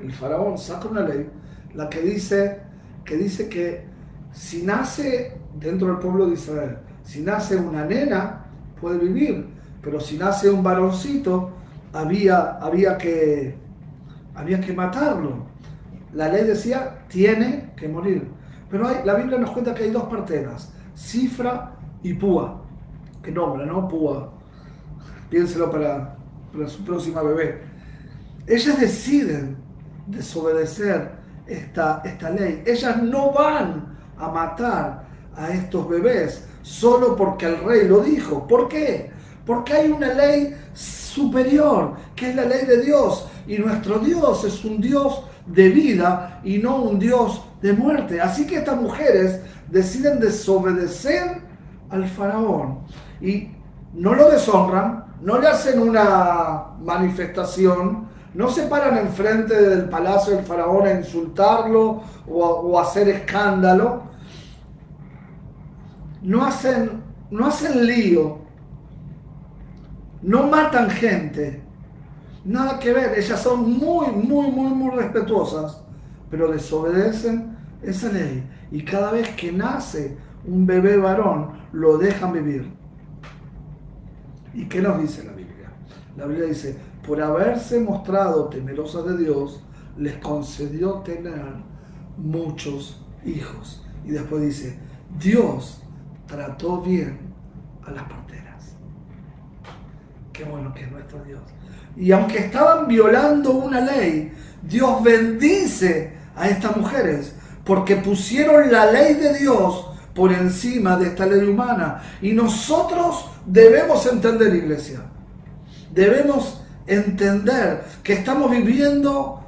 [0.00, 1.28] el faraón saca una ley,
[1.74, 2.60] la que dice
[3.04, 3.86] que, dice que
[4.32, 8.44] si nace dentro del pueblo de Israel, si nace una nena,
[8.80, 9.48] puede vivir,
[9.80, 11.50] pero si nace un varoncito,
[11.92, 13.65] había, había que
[14.36, 15.46] había que matarlo.
[16.12, 18.28] La ley decía, tiene que morir.
[18.70, 21.72] Pero hay, la Biblia nos cuenta que hay dos parteras, Cifra
[22.02, 22.62] y Púa.
[23.22, 23.88] Qué nombre, ¿no?
[23.88, 24.32] Púa.
[25.28, 26.16] Piénselo para,
[26.52, 27.62] para su próxima bebé.
[28.46, 29.56] Ellas deciden
[30.06, 31.10] desobedecer
[31.46, 32.62] esta, esta ley.
[32.66, 38.46] Ellas no van a matar a estos bebés solo porque el rey lo dijo.
[38.46, 39.10] ¿Por qué?
[39.44, 43.28] Porque hay una ley superior, que es la ley de Dios.
[43.46, 48.20] Y nuestro Dios es un Dios de vida y no un Dios de muerte.
[48.20, 51.42] Así que estas mujeres deciden desobedecer
[51.90, 52.80] al faraón
[53.20, 53.50] y
[53.94, 60.44] no lo deshonran, no le hacen una manifestación, no se paran enfrente del palacio del
[60.44, 64.02] faraón a insultarlo o a, hacer escándalo,
[66.20, 68.38] no hacen, no hacen lío,
[70.20, 71.62] no matan gente,
[72.46, 75.82] nada que ver, ellas son muy, muy, muy, muy respetuosas,
[76.30, 78.48] pero desobedecen esa ley.
[78.70, 82.70] Y cada vez que nace un bebé varón, lo dejan vivir.
[84.54, 85.70] ¿Y qué nos dice la Biblia?
[86.16, 89.62] La Biblia dice, por haberse mostrado temerosas de Dios,
[89.98, 91.52] les concedió tener
[92.16, 93.84] muchos hijos.
[94.04, 94.78] Y después dice,
[95.18, 95.82] Dios
[96.26, 97.18] trató bien
[97.84, 98.76] a las parteras.
[100.32, 101.42] Qué bueno que es nuestro Dios.
[101.96, 104.32] Y aunque estaban violando una ley,
[104.62, 107.32] Dios bendice a estas mujeres
[107.64, 112.02] porque pusieron la ley de Dios por encima de esta ley humana.
[112.22, 115.00] Y nosotros debemos entender, iglesia,
[115.92, 119.44] debemos entender que estamos viviendo,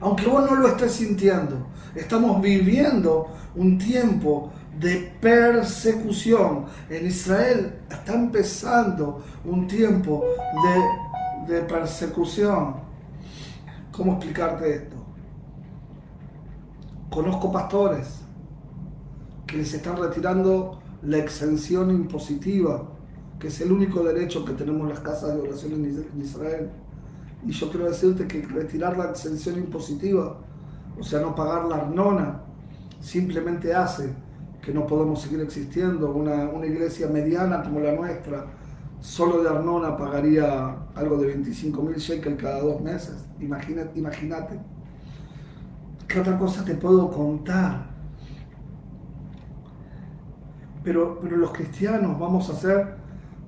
[0.00, 6.66] aunque vos no lo estés sintiendo, estamos viviendo un tiempo de persecución.
[6.88, 11.05] En Israel está empezando un tiempo de
[11.46, 12.76] de persecución.
[13.92, 14.96] ¿Cómo explicarte esto?
[17.10, 18.20] Conozco pastores
[19.46, 22.88] que les están retirando la exención impositiva,
[23.38, 26.70] que es el único derecho que tenemos las casas de oración en Israel.
[27.46, 30.38] Y yo quiero decirte que retirar la exención impositiva,
[30.98, 32.42] o sea, no pagar la arnona,
[33.00, 34.12] simplemente hace
[34.60, 36.10] que no podemos seguir existiendo.
[36.10, 38.46] Una, una iglesia mediana como la nuestra,
[39.00, 43.26] solo de Arnona pagaría algo de 25 mil shekels cada dos meses.
[43.40, 44.60] Imagínate.
[46.08, 47.90] ¿Qué otra cosa te puedo contar?
[50.82, 52.96] Pero, pero los cristianos vamos a ser,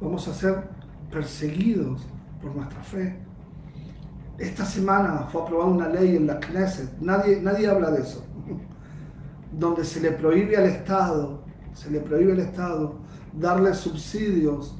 [0.01, 0.69] vamos a ser
[1.11, 2.07] perseguidos
[2.43, 3.17] por nuestra fe.
[4.39, 8.25] Esta semana fue aprobada una ley en la Knesset, nadie, nadie habla de eso,
[9.53, 11.43] donde se le prohíbe al Estado,
[11.75, 12.99] se le prohíbe al Estado
[13.33, 14.77] darle subsidios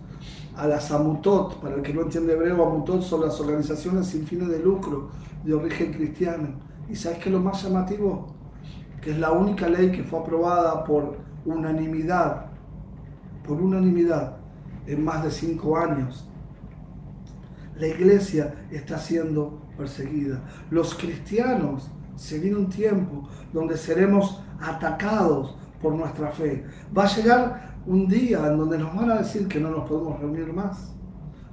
[0.59, 4.49] a las amutot, para el que no entiende hebreo, amutot son las organizaciones sin fines
[4.49, 5.09] de lucro
[5.45, 6.49] de origen cristiano.
[6.91, 8.35] ¿Y sabes qué es lo más llamativo?
[9.01, 12.47] Que es la única ley que fue aprobada por unanimidad,
[13.47, 14.39] por unanimidad,
[14.87, 16.29] en más de cinco años.
[17.77, 20.43] La iglesia está siendo perseguida.
[20.71, 26.67] Los cristianos, se viene un tiempo donde seremos atacados por nuestra fe.
[26.97, 30.21] Va a llegar un día en donde nos van a decir que no nos podemos
[30.21, 30.93] reunir más.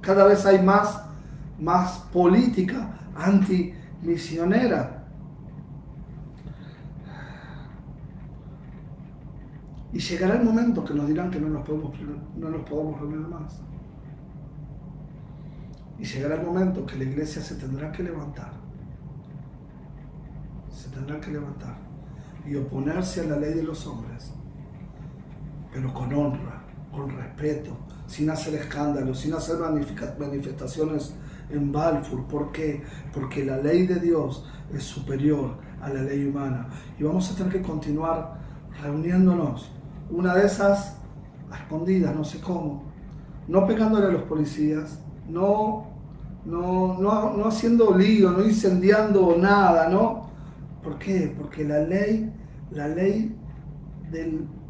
[0.02, 1.02] Cada vez hay más,
[1.58, 5.02] más política antimisionera.
[9.94, 11.92] Y llegará el momento que nos dirán que no nos podemos,
[12.36, 13.62] no nos podemos reunir más.
[15.98, 18.52] Y llegará el momento que la iglesia se tendrá que levantar.
[20.70, 21.78] Se tendrá que levantar
[22.46, 24.34] y oponerse a la ley de los hombres,
[25.76, 29.58] pero con honra, con respeto, sin hacer escándalo, sin hacer
[30.18, 31.14] manifestaciones
[31.50, 32.26] en Balfour.
[32.26, 32.82] ¿Por qué?
[33.12, 36.68] Porque la ley de Dios es superior a la ley humana.
[36.98, 38.38] Y vamos a tener que continuar
[38.82, 39.70] reuniéndonos.
[40.08, 40.96] Una de esas
[41.50, 42.90] a escondidas, no sé cómo.
[43.46, 45.88] No pegándole a los policías, no,
[46.46, 50.30] no, no, no haciendo lío, no incendiando nada, ¿no?
[50.82, 51.34] ¿Por qué?
[51.36, 52.32] Porque la ley,
[52.70, 53.36] la ley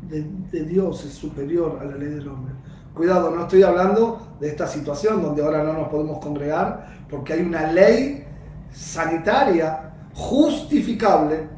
[0.08, 2.54] de, Dios es superior a la ley del hombre.
[2.94, 7.42] Cuidado, no estoy hablando de esta situación donde ahora no nos podemos congregar porque hay
[7.42, 8.24] una ley
[8.72, 11.48] sanitaria justificable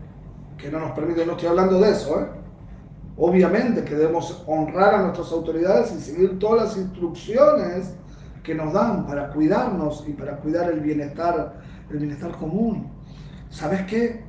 [0.57, 2.27] que no nos permite, no estoy hablando de eso, ¿eh?
[3.21, 7.95] Obviamente que debemos honrar a nuestras autoridades y seguir todas las instrucciones
[8.45, 12.89] que nos dan para cuidarnos y para cuidar el bienestar, el bienestar común.
[13.51, 14.25] ¿Sabes qué?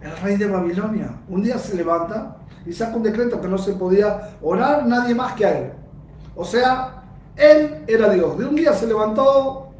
[0.00, 1.10] El rey de Babilonia.
[1.28, 5.32] Un día se levanta y saca un decreto que no se podía orar nadie más
[5.34, 5.72] que a él.
[6.36, 7.02] O sea,
[7.36, 8.38] él era Dios.
[8.38, 9.70] De un día se levantó,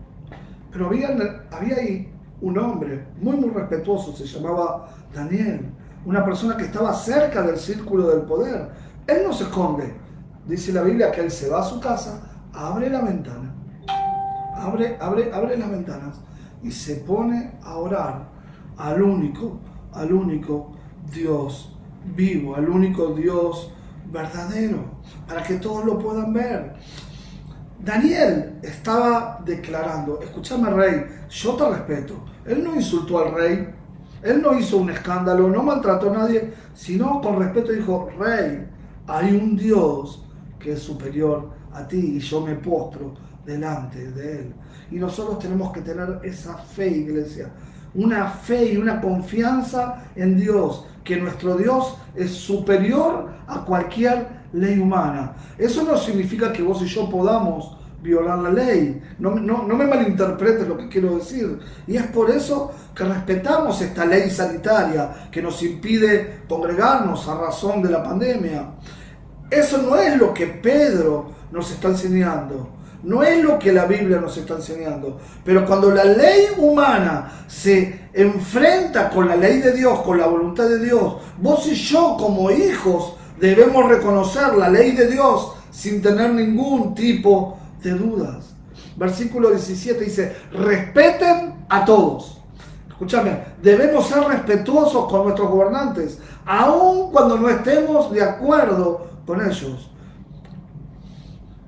[0.73, 1.09] pero había,
[1.51, 5.71] había ahí un hombre muy, muy respetuoso, se llamaba Daniel,
[6.05, 8.69] una persona que estaba cerca del círculo del poder.
[9.07, 9.95] Él no se esconde.
[10.47, 13.55] Dice la Biblia que él se va a su casa, abre la ventana,
[14.55, 16.21] abre, abre, abre las ventanas
[16.63, 18.29] y se pone a orar
[18.79, 19.61] al único
[19.99, 20.73] al único
[21.13, 21.77] Dios
[22.15, 23.73] vivo, al único Dios
[24.11, 24.79] verdadero,
[25.27, 26.75] para que todos lo puedan ver.
[27.81, 32.15] Daniel estaba declarando, escúchame rey, yo te respeto.
[32.45, 33.69] Él no insultó al rey,
[34.23, 38.67] él no hizo un escándalo, no maltrató a nadie, sino con respeto dijo, rey,
[39.07, 40.25] hay un Dios
[40.59, 44.55] que es superior a ti y yo me postro delante de él.
[44.91, 47.51] Y nosotros tenemos que tener esa fe, iglesia,
[47.99, 54.79] una fe y una confianza en Dios, que nuestro Dios es superior a cualquier ley
[54.79, 55.33] humana.
[55.57, 59.03] Eso no significa que vos y yo podamos violar la ley.
[59.19, 61.59] No, no, me malinterpretes lo que quiero decir.
[61.87, 67.83] Y es por eso que respetamos esta ley sanitaria que nos impide congregarnos a razón
[67.83, 68.71] de la pandemia.
[69.51, 72.78] Eso no es lo que Pedro nos está enseñando.
[73.03, 75.19] No es lo que la Biblia nos está enseñando.
[75.45, 80.69] Pero cuando la ley humana se enfrenta con la ley de Dios, con la voluntad
[80.69, 86.33] de Dios, vos y yo como hijos debemos reconocer la ley de Dios sin tener
[86.33, 88.55] ningún tipo de dudas.
[88.97, 92.41] Versículo 17 dice, respeten a todos.
[92.89, 99.89] Escúchame, debemos ser respetuosos con nuestros gobernantes, aun cuando no estemos de acuerdo con ellos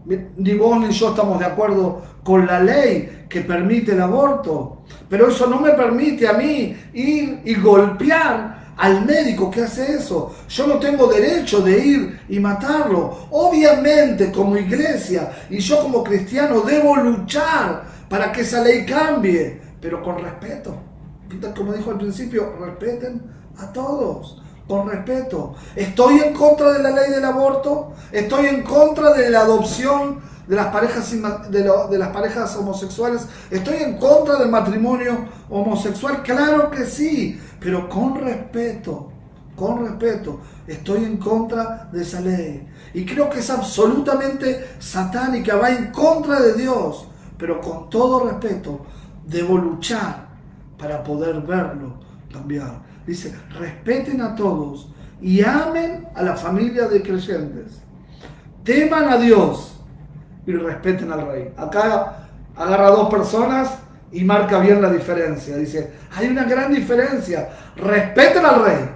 [0.05, 4.83] ni vos ni yo estamos de acuerdo con la ley que permite el aborto.
[5.09, 10.35] Pero eso no me permite a mí ir y golpear al médico que hace eso.
[10.49, 13.29] Yo no tengo derecho de ir y matarlo.
[13.31, 20.03] Obviamente como iglesia y yo como cristiano debo luchar para que esa ley cambie, pero
[20.03, 20.77] con respeto.
[21.57, 23.23] Como dijo al principio, respeten
[23.59, 25.57] a todos con respeto.
[25.75, 27.93] ¿Estoy en contra de la ley del aborto?
[28.13, 31.13] ¿Estoy en contra de la adopción de las parejas,
[31.51, 33.27] de, las parejas homosexuales?
[33.51, 36.23] ¿Estoy en contra del matrimonio homosexual?
[36.23, 39.11] Claro que sí, pero con respeto,
[39.57, 40.39] con respeto.
[40.69, 42.69] Estoy en contra de esa ley.
[42.95, 47.09] Y creo que es absolutamente satánica, va en contra de Dios.
[47.37, 48.87] Pero con todo respeto,
[49.27, 50.29] debo luchar
[50.79, 51.99] para poder verlo
[52.33, 52.90] cambiar.
[53.07, 57.81] Dice, respeten a todos y amen a la familia de creyentes.
[58.65, 59.81] Teman a Dios
[60.47, 61.53] y respeten al rey.
[61.57, 63.79] Acá agarra dos personas
[64.13, 65.57] y marca bien la diferencia.
[65.57, 67.51] Dice, hay una gran diferencia.
[67.77, 68.91] Respeten al rey,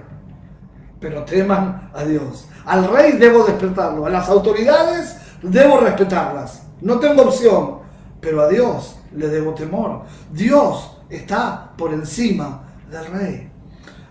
[0.99, 2.47] pero teman a Dios.
[2.65, 4.05] Al rey debo despertarlo.
[4.05, 6.63] A las autoridades debo respetarlas.
[6.81, 7.79] No tengo opción,
[8.19, 10.03] pero a Dios le debo temor.
[10.31, 13.51] Dios está por encima del rey.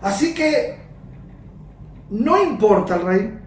[0.05, 0.77] Así que
[2.11, 3.39] no importa el rey,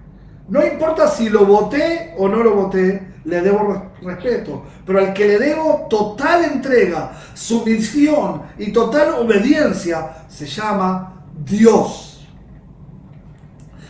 [0.48, 4.64] no importa si lo voté o no lo voté, le debo respeto.
[4.84, 12.26] Pero al que le debo total entrega, sumisión y total obediencia, se llama Dios.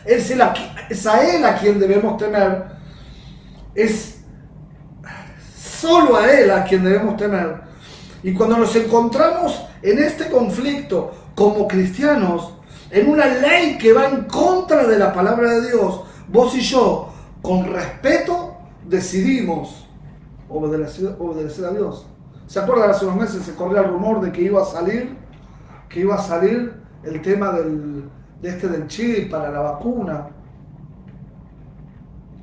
[0.04, 0.30] Es,
[0.90, 2.66] es a Él a quien debemos temer.
[3.74, 4.20] Es
[5.58, 7.62] solo a Él a quien debemos temer.
[8.22, 12.57] Y cuando nos encontramos en este conflicto como cristianos,
[12.90, 17.12] en una ley que va en contra de la palabra de Dios, vos y yo,
[17.42, 19.86] con respeto, decidimos
[20.48, 22.06] obedecer, a Dios.
[22.46, 22.90] ¿Se acuerdan?
[22.90, 25.16] Hace unos meses se corría el rumor de que iba a salir,
[25.88, 28.04] que iba a salir el tema del,
[28.40, 30.28] de este del chip para la vacuna.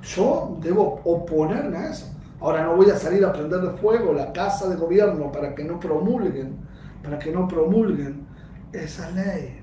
[0.03, 2.11] Yo debo oponerme a eso.
[2.39, 5.63] Ahora no voy a salir a prender de fuego la casa de gobierno para que
[5.63, 6.57] no promulguen,
[7.01, 8.27] para que no promulguen
[8.71, 9.54] esa ley.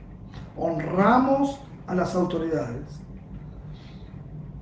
[0.57, 3.01] Honramos a las autoridades.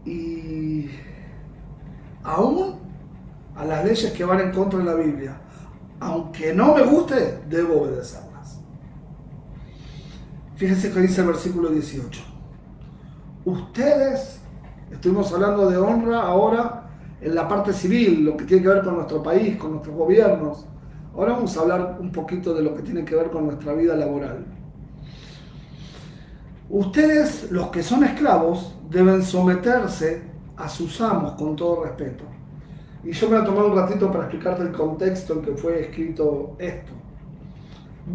[0.04, 0.90] Y
[2.22, 2.80] aún
[3.54, 5.36] a las leyes que van en contra de la Biblia,
[6.00, 8.60] aunque no me guste, debo obedecerlas.
[10.56, 12.22] Fíjense que dice el versículo 18.
[13.44, 14.40] Ustedes,
[14.90, 18.94] estuvimos hablando de honra ahora en la parte civil, lo que tiene que ver con
[18.94, 20.66] nuestro país, con nuestros gobiernos.
[21.14, 23.96] Ahora vamos a hablar un poquito de lo que tiene que ver con nuestra vida
[23.96, 24.46] laboral.
[26.70, 30.22] Ustedes, los que son esclavos, deben someterse
[30.56, 32.22] a sus amos con todo respeto.
[33.02, 35.80] Y yo me voy a tomar un ratito para explicarte el contexto en que fue
[35.80, 36.92] escrito esto.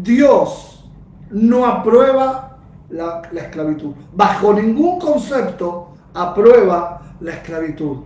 [0.02, 0.88] Dios
[1.30, 3.92] no aprueba la, la esclavitud.
[4.14, 7.98] Bajo ningún concepto aprueba la esclavitud.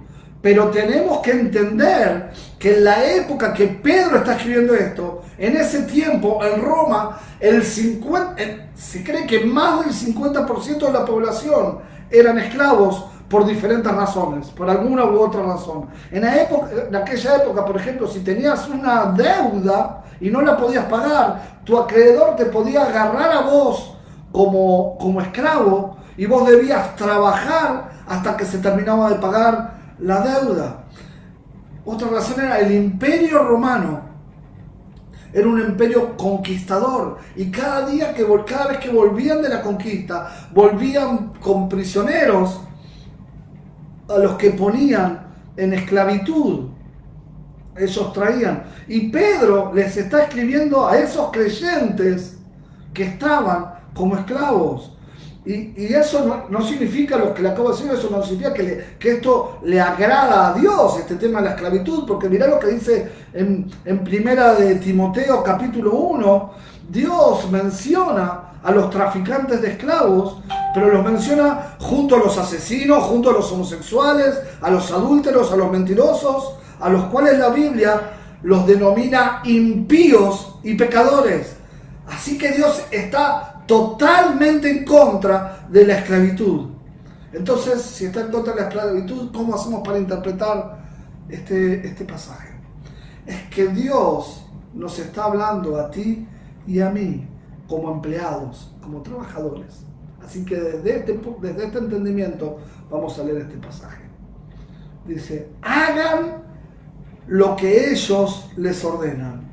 [0.43, 5.82] Pero tenemos que entender que en la época que Pedro está escribiendo esto, en ese
[5.82, 8.36] tiempo en Roma, el 50,
[8.74, 11.78] se cree que más del 50% de la población
[12.11, 15.86] eran esclavos por diferentes razones, por alguna u otra razón.
[16.11, 20.57] En, la época, en aquella época, por ejemplo, si tenías una deuda y no la
[20.57, 23.97] podías pagar, tu acreedor te podía agarrar a vos
[24.32, 30.84] como, como esclavo y vos debías trabajar hasta que se terminaba de pagar la deuda.
[31.84, 34.11] Otra razón era el imperio romano.
[35.32, 40.48] Era un imperio conquistador y cada día que cada vez que volvían de la conquista,
[40.53, 42.61] volvían con prisioneros
[44.09, 45.26] a los que ponían
[45.57, 46.70] en esclavitud.
[47.76, 48.64] Ellos traían.
[48.88, 52.38] Y Pedro les está escribiendo a esos creyentes
[52.92, 54.96] que estaban como esclavos.
[55.45, 59.12] Y, eso no, significa lo que le acabo de decir, eso no significa que, que,
[59.12, 63.11] esto le agrada a Dios, este tema de la esclavitud, porque mirá lo que dice
[63.32, 66.51] en, en primera de Timoteo capítulo 1,
[66.91, 70.43] Dios menciona a los traficantes de esclavos,
[70.74, 75.57] pero los menciona junto a los asesinos, junto a los homosexuales, a los adúlteros, a
[75.57, 78.11] los mentirosos, a los cuales la Biblia
[78.43, 81.57] los denomina impíos y pecadores.
[82.07, 86.70] Así que Dios está totalmente en contra de la esclavitud.
[87.32, 90.82] Entonces, si está en contra de la esclavitud, ¿cómo hacemos para interpretar
[91.28, 92.48] este, este pasaje?
[93.24, 94.44] Es que Dios
[94.74, 96.26] nos está hablando a ti
[96.66, 97.28] y a mí
[97.68, 99.84] como empleados, como trabajadores.
[100.20, 102.58] Así que desde este, desde este entendimiento
[102.90, 104.02] vamos a leer este pasaje.
[105.06, 106.42] Dice, hagan
[107.28, 109.48] lo que ellos les ordenan.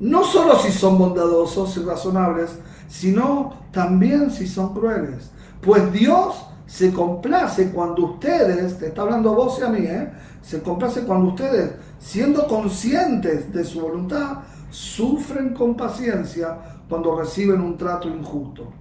[0.00, 2.58] No solo si son bondadosos y razonables,
[2.92, 5.30] sino también si son crueles.
[5.62, 10.12] Pues Dios se complace cuando ustedes, te está hablando a vos y a mí, ¿eh?
[10.42, 17.78] se complace cuando ustedes, siendo conscientes de su voluntad, sufren con paciencia cuando reciben un
[17.78, 18.74] trato injusto.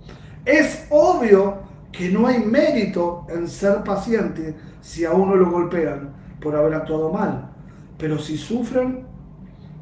[0.44, 1.60] Es obvio
[1.94, 6.10] que no hay mérito en ser paciente si a uno lo golpean
[6.42, 7.50] por haber actuado mal,
[7.98, 9.06] pero si sufren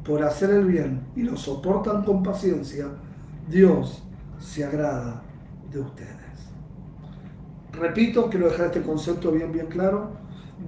[0.04, 2.86] por hacer el bien y lo soportan con paciencia,
[3.48, 4.04] Dios
[4.40, 5.22] se agrada
[5.70, 6.16] de ustedes.
[7.72, 10.10] Repito, quiero dejar este concepto bien, bien claro.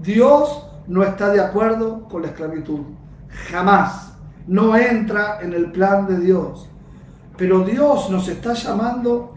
[0.02, 2.80] Dios no está de acuerdo con la esclavitud.
[3.50, 4.12] Jamás.
[4.46, 6.68] No entra en el plan de Dios.
[7.36, 9.34] Pero Dios nos está llamando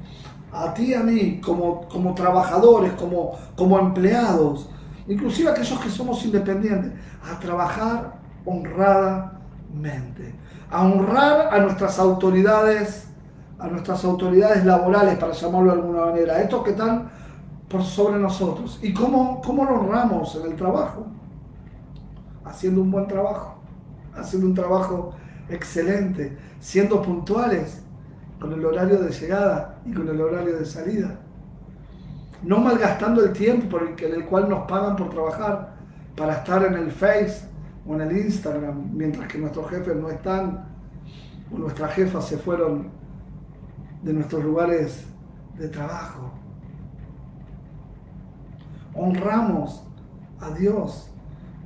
[0.52, 4.70] a ti y a mí como, como trabajadores, como, como empleados,
[5.08, 10.34] inclusive aquellos que somos independientes, a trabajar honradamente,
[10.72, 13.10] a honrar a nuestras autoridades
[13.60, 17.10] a nuestras autoridades laborales, para llamarlo de alguna manera, estos que están
[17.70, 18.80] por sobre nosotros.
[18.82, 21.08] ¿Y cómo, cómo lo honramos en el trabajo?
[22.46, 23.58] haciendo un buen trabajo,
[24.16, 25.14] haciendo un trabajo
[25.50, 27.82] excelente, siendo puntuales
[28.40, 31.20] con el horario de llegada y con el horario de salida.
[32.44, 35.76] No malgastando el tiempo por el, en el cual nos pagan por trabajar
[36.16, 37.50] para estar en el Face
[37.88, 40.66] o en el Instagram, mientras que nuestros jefes no están
[41.52, 42.90] o nuestras jefas se fueron
[44.06, 45.04] de nuestros lugares
[45.58, 46.32] de trabajo.
[48.94, 49.84] Honramos
[50.40, 51.10] a Dios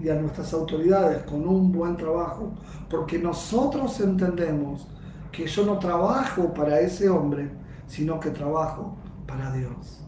[0.01, 2.53] y a nuestras autoridades con un buen trabajo,
[2.89, 4.87] porque nosotros entendemos
[5.33, 7.51] que yo no trabajo para ese hombre,
[7.87, 8.95] sino que trabajo
[9.27, 10.01] para Dios.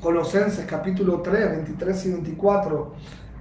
[0.00, 2.92] Colosenses capítulo 3, 23 y 24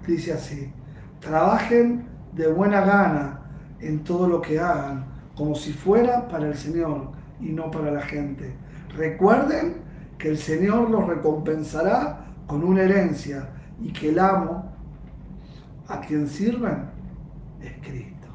[0.08, 0.74] dice así,
[1.20, 3.42] trabajen de buena gana
[3.80, 5.06] en todo lo que hagan,
[5.36, 8.56] como si fuera para el Señor y no para la gente.
[8.96, 9.78] Recuerden
[10.18, 13.50] que el Señor los recompensará con una herencia
[13.82, 14.72] y que el amo
[15.88, 16.90] a quien sirven
[17.62, 18.28] es Cristo.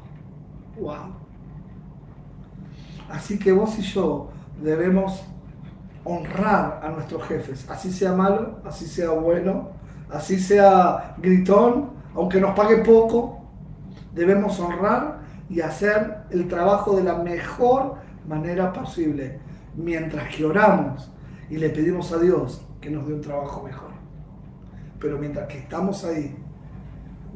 [0.79, 1.15] Wow.
[3.09, 4.29] Así que vos y yo
[4.61, 5.23] debemos
[6.03, 9.69] honrar a nuestros jefes, así sea malo, así sea bueno,
[10.09, 13.41] así sea gritón, aunque nos pague poco,
[14.13, 17.97] debemos honrar y hacer el trabajo de la mejor
[18.27, 19.39] manera posible,
[19.75, 21.11] mientras que oramos
[21.49, 23.91] y le pedimos a Dios que nos dé un trabajo mejor.
[24.99, 26.35] Pero mientras que estamos ahí,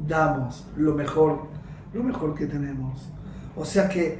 [0.07, 1.47] damos lo mejor,
[1.93, 3.09] lo mejor que tenemos.
[3.55, 4.19] O sea que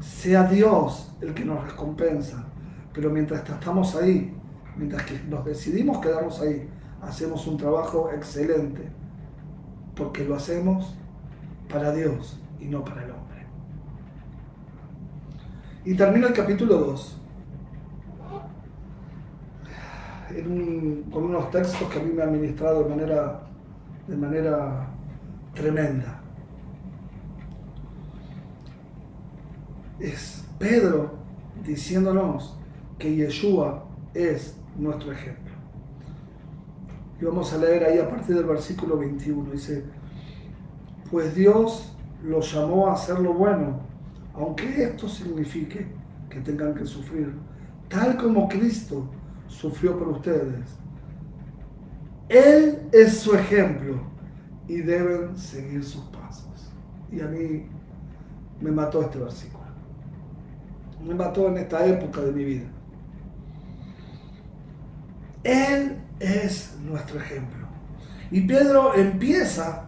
[0.00, 2.44] sea Dios el que nos recompensa,
[2.92, 4.34] pero mientras estamos ahí,
[4.76, 6.68] mientras que nos decidimos quedarnos ahí,
[7.02, 8.88] hacemos un trabajo excelente,
[9.94, 10.96] porque lo hacemos
[11.68, 13.13] para Dios y no para el.
[15.84, 17.20] Y termina el capítulo 2
[21.12, 23.44] con unos textos que a mí me han ministrado de manera
[24.06, 24.88] de manera
[25.54, 26.20] tremenda.
[29.98, 31.12] Es Pedro
[31.64, 32.58] diciéndonos
[32.98, 35.54] que Yeshua es nuestro ejemplo.
[37.20, 39.52] Y vamos a leer ahí a partir del versículo 21.
[39.52, 39.84] Dice,
[41.10, 43.80] pues Dios los llamó a hacer lo bueno,
[44.34, 45.86] aunque esto signifique
[46.28, 47.32] que tengan que sufrir,
[47.88, 49.08] tal como Cristo
[49.48, 50.78] sufrió por ustedes
[52.28, 54.00] él es su ejemplo
[54.66, 56.72] y deben seguir sus pasos.
[57.12, 57.66] Y a mí
[58.60, 59.64] me mató este versículo.
[61.04, 62.66] Me mató en esta época de mi vida.
[65.42, 67.66] Él es nuestro ejemplo.
[68.30, 69.84] Y Pedro empieza,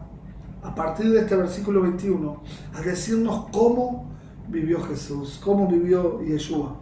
[0.63, 2.43] a partir de este versículo 21,
[2.75, 4.11] a decirnos cómo
[4.49, 6.77] vivió Jesús, cómo vivió Yeshua.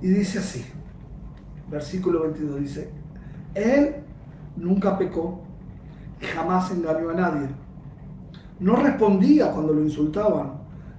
[0.00, 0.64] Y dice así,
[1.70, 2.90] versículo 22, dice,
[3.54, 3.96] Él
[4.56, 5.42] nunca pecó
[6.22, 7.48] jamás engañó a nadie.
[8.60, 10.52] No respondía cuando lo insultaban,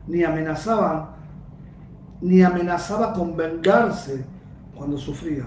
[0.08, 1.08] ni amenazaban,
[2.22, 4.26] ni amenazaba con vengarse
[4.76, 5.46] cuando sufría.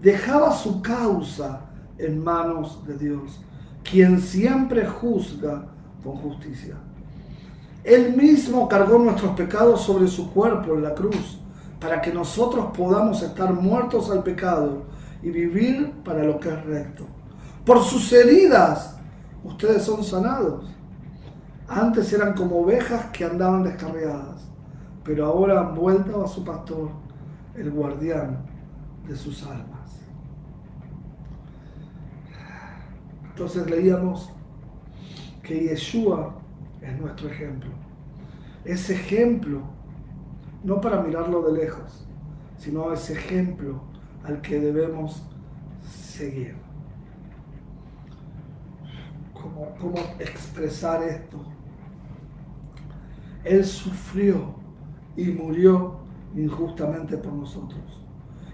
[0.00, 1.60] Dejaba su causa
[1.98, 3.40] en manos de Dios,
[3.88, 5.66] quien siempre juzga
[6.02, 6.76] con justicia.
[7.84, 11.40] Él mismo cargó nuestros pecados sobre su cuerpo en la cruz,
[11.80, 14.84] para que nosotros podamos estar muertos al pecado
[15.22, 17.04] y vivir para lo que es recto.
[17.64, 18.96] Por sus heridas
[19.42, 20.70] ustedes son sanados.
[21.68, 24.42] Antes eran como ovejas que andaban descarriadas,
[25.02, 26.90] pero ahora han vuelto a su pastor,
[27.56, 28.44] el guardián
[29.08, 30.00] de sus almas.
[33.30, 34.30] Entonces leíamos
[35.42, 36.41] que Yeshua
[36.82, 37.70] es nuestro ejemplo.
[38.64, 39.62] Ese ejemplo,
[40.62, 42.06] no para mirarlo de lejos,
[42.58, 43.82] sino ese ejemplo
[44.24, 45.26] al que debemos
[45.82, 46.54] seguir
[49.80, 51.38] cómo, expresar esto.
[53.44, 54.54] Él sufrió
[55.16, 55.96] y murió
[56.34, 57.82] injustamente por nosotros.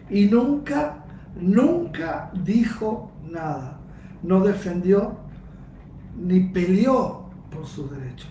[0.09, 1.05] Y nunca,
[1.39, 3.81] nunca dijo nada.
[4.23, 5.17] No defendió
[6.17, 7.18] ni peleó
[7.51, 8.31] por sus derechos.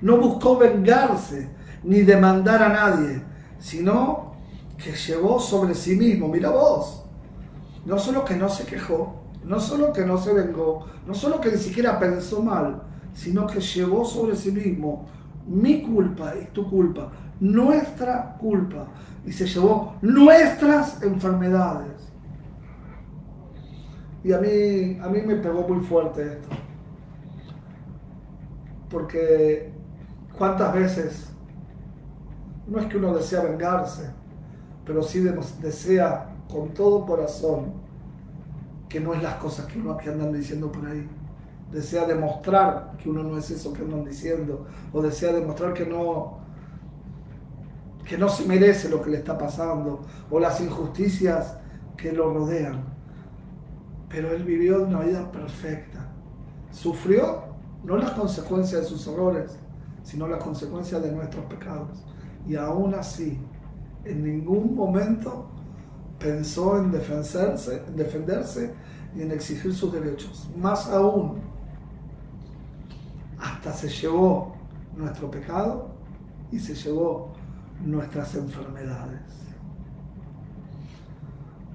[0.00, 1.50] No buscó vengarse
[1.82, 3.22] ni demandar a nadie,
[3.58, 4.32] sino
[4.76, 6.28] que llevó sobre sí mismo.
[6.28, 7.04] Mira vos,
[7.84, 11.50] no solo que no se quejó, no solo que no se vengó, no solo que
[11.50, 15.06] ni siquiera pensó mal, sino que llevó sobre sí mismo
[15.46, 17.10] mi culpa y tu culpa,
[17.40, 18.86] nuestra culpa,
[19.24, 22.12] y se llevó nuestras enfermedades.
[24.22, 26.48] Y a mí, a mí me pegó muy fuerte esto.
[28.90, 29.70] Porque
[30.36, 31.28] cuántas veces,
[32.66, 34.10] no es que uno desea vengarse,
[34.84, 35.20] pero sí
[35.60, 37.72] desea con todo corazón
[38.88, 41.06] que no es las cosas que uno que andan diciendo por ahí.
[41.70, 46.38] desea demostrar que uno no es eso que andan diciendo, o desea demostrar que no,
[48.06, 51.58] que no se merece lo que le está pasando, o las injusticias
[51.96, 52.82] que lo rodean.
[54.08, 56.08] Pero él vivió una vida perfecta.
[56.70, 57.47] Sufrió
[57.84, 59.56] no las consecuencias de sus errores,
[60.02, 62.04] sino las consecuencias de nuestros pecados.
[62.46, 63.38] Y aún así,
[64.04, 65.48] en ningún momento
[66.18, 68.74] pensó en defenderse, en defenderse
[69.14, 70.48] y en exigir sus derechos.
[70.56, 71.40] Más aún,
[73.38, 74.54] hasta se llevó
[74.96, 75.90] nuestro pecado
[76.50, 77.32] y se llevó
[77.84, 79.20] nuestras enfermedades.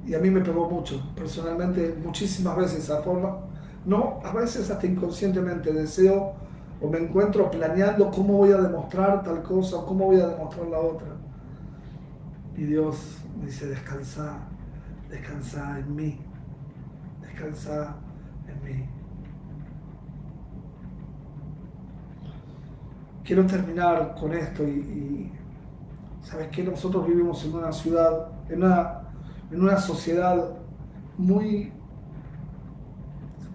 [0.06, 3.38] Y a mí me pegó mucho, personalmente, muchísimas veces esa forma.
[3.86, 6.34] No, a veces hasta inconscientemente deseo
[6.82, 10.68] o me encuentro planeando cómo voy a demostrar tal cosa o cómo voy a demostrar
[10.68, 11.08] la otra.
[12.56, 14.38] Y Dios me dice, descansa,
[15.10, 16.20] descansa en mí,
[17.22, 17.96] descansa
[18.48, 18.86] en mí.
[23.24, 25.32] Quiero terminar con esto y,
[26.22, 26.64] ¿sabes qué?
[26.64, 29.02] Nosotros vivimos en una ciudad, en una,
[29.52, 30.52] en una sociedad
[31.18, 31.72] muy,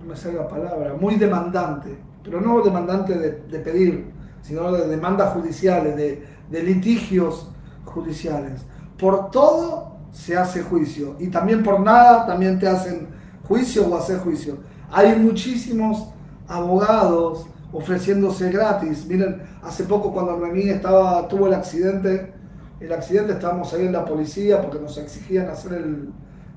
[0.09, 4.11] me sale la palabra, muy demandante, pero no demandante de, pedir,
[4.43, 7.51] sino de demandas judiciales, de, litigios
[7.85, 8.65] judiciales.
[8.99, 13.09] Por todo se hace juicio y también por nada también te hacen
[13.47, 14.57] juicio o hacer juicio.
[14.91, 16.09] Hay muchísimos
[16.49, 19.07] abogados ofreciéndose gratis.
[19.07, 22.33] Miren, hace poco cuando Noemí estaba, tuvo el accidente,
[22.81, 25.73] el accidente estábamos ahí en la policía porque nos exigían hacer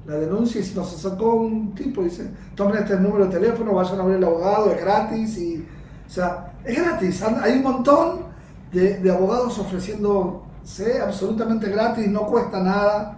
[0.05, 4.03] la denuncia y nos sacó un tipo dice, tomen este número de teléfono, vayan a
[4.03, 5.65] ver el abogado, es gratis y,
[6.07, 7.21] o sea, es gratis.
[7.21, 8.25] Hay un montón
[8.71, 10.85] de, de abogados ofreciendo ¿sí?
[11.03, 13.17] absolutamente gratis, no cuesta nada.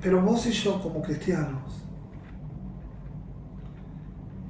[0.00, 1.84] Pero vos y yo como cristianos,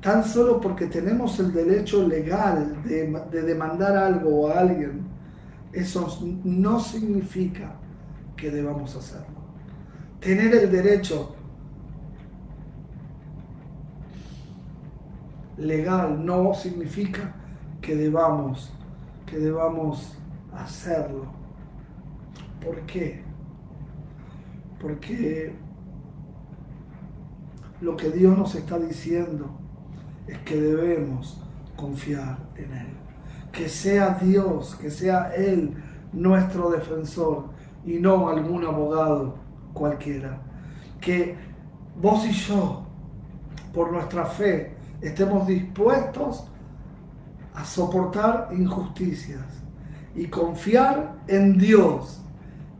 [0.00, 5.06] tan solo porque tenemos el derecho legal de, de demandar algo a alguien,
[5.72, 7.74] eso no significa
[8.36, 9.31] que debamos hacerlo.
[10.22, 11.34] Tener el derecho
[15.56, 17.34] legal no significa
[17.80, 18.72] que debamos,
[19.26, 20.16] que debamos
[20.54, 21.24] hacerlo.
[22.64, 23.24] ¿Por qué?
[24.80, 25.56] Porque
[27.80, 29.50] lo que Dios nos está diciendo
[30.28, 31.42] es que debemos
[31.74, 32.86] confiar en Él.
[33.50, 35.74] Que sea Dios, que sea Él
[36.12, 37.46] nuestro defensor
[37.84, 39.41] y no algún abogado
[39.72, 40.38] cualquiera.
[41.00, 41.36] Que
[42.00, 42.84] vos y yo,
[43.72, 46.44] por nuestra fe, estemos dispuestos
[47.54, 49.44] a soportar injusticias
[50.14, 52.22] y confiar en Dios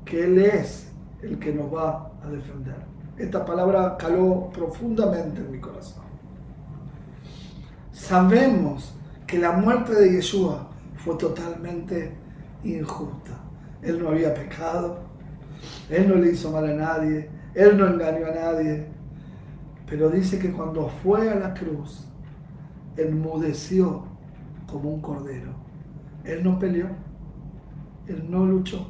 [0.04, 0.90] que Él es
[1.22, 2.76] el que nos va a defender.
[3.16, 6.02] Esta palabra caló profundamente en mi corazón.
[7.92, 8.94] Sabemos
[9.26, 12.14] que la muerte de Yeshua fue totalmente
[12.64, 13.32] injusta.
[13.82, 15.00] Él no había pecado,
[15.88, 18.86] Él no le hizo mal a nadie, Él no engañó a nadie.
[19.86, 22.06] Pero dice que cuando fue a la cruz,
[22.96, 24.04] enmudeció
[24.66, 25.52] como un cordero.
[26.24, 26.86] Él no peleó,
[28.06, 28.86] Él no luchó,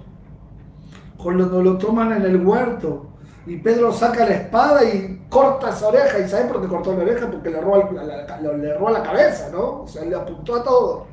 [1.16, 3.06] cuando lo toman en el huerto
[3.46, 6.18] y Pedro saca la espada y corta esa oreja.
[6.18, 7.30] ¿Y sabe por qué cortó la oreja?
[7.30, 9.82] Porque le erró, la, le la cabeza, ¿no?
[9.82, 11.06] O sea, le apuntó a todo.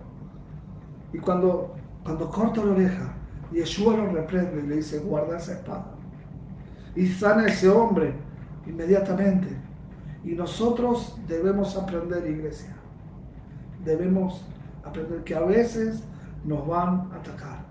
[1.12, 3.16] Y cuando, cuando corta la oreja,
[3.52, 5.92] Yeshua lo reprende y le dice, guarda esa espada.
[6.96, 8.14] Y sana ese hombre
[8.66, 9.48] inmediatamente.
[10.24, 12.76] Y nosotros debemos aprender, iglesia.
[13.84, 14.46] Debemos
[14.84, 16.04] aprender que a veces
[16.44, 17.70] nos van a atacar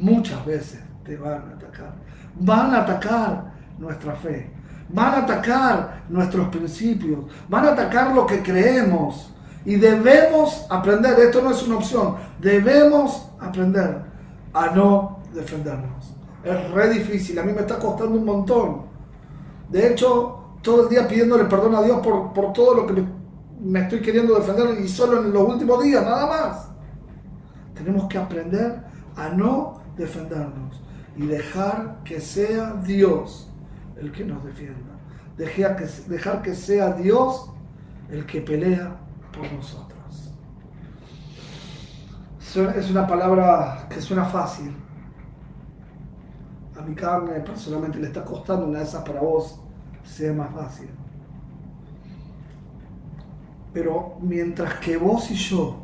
[0.00, 1.94] muchas veces te van a atacar.
[2.38, 4.50] Van a atacar nuestra fe,
[4.88, 9.34] van a atacar nuestros principios, van a atacar lo que creemos.
[9.64, 14.02] Y debemos aprender, esto no es una opción, debemos aprender
[14.52, 16.14] a no defendernos.
[16.42, 18.82] Es re difícil, a mí me está costando un montón.
[19.68, 23.04] De hecho, todo el día pidiéndole perdón a Dios por, por todo lo que
[23.62, 26.68] me, estoy queriendo defender y solo en los últimos días, nada más.
[27.74, 28.80] Tenemos que aprender
[29.16, 30.80] a no defendernos
[31.16, 33.50] y dejar que sea Dios
[34.00, 34.96] el que nos defienda.
[35.36, 37.50] Dejar que, dejar que sea Dios
[38.10, 38.96] el que pelea
[39.48, 40.32] nosotros.
[42.76, 44.74] Es una palabra que suena fácil.
[46.76, 49.60] A mi carne personalmente le está costando una de esas para vos
[50.02, 50.88] sea más fácil.
[53.72, 55.76] Pero mientras que vos y yo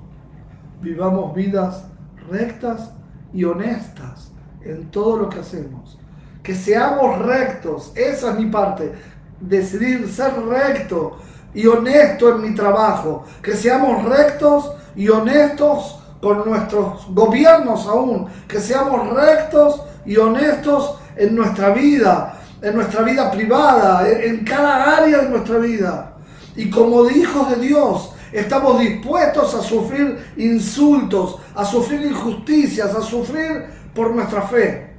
[0.80, 1.86] vivamos vidas
[2.28, 2.92] rectas
[3.32, 4.32] y honestas
[4.62, 5.98] en todo lo que hacemos.
[6.42, 8.92] Que seamos rectos, esa es mi parte.
[9.40, 11.18] Decidir ser recto
[11.56, 18.60] y honesto en mi trabajo, que seamos rectos y honestos con nuestros gobiernos aún, que
[18.60, 25.30] seamos rectos y honestos en nuestra vida, en nuestra vida privada, en cada área de
[25.30, 26.16] nuestra vida.
[26.54, 33.64] Y como hijos de Dios, estamos dispuestos a sufrir insultos, a sufrir injusticias, a sufrir
[33.94, 34.94] por nuestra fe,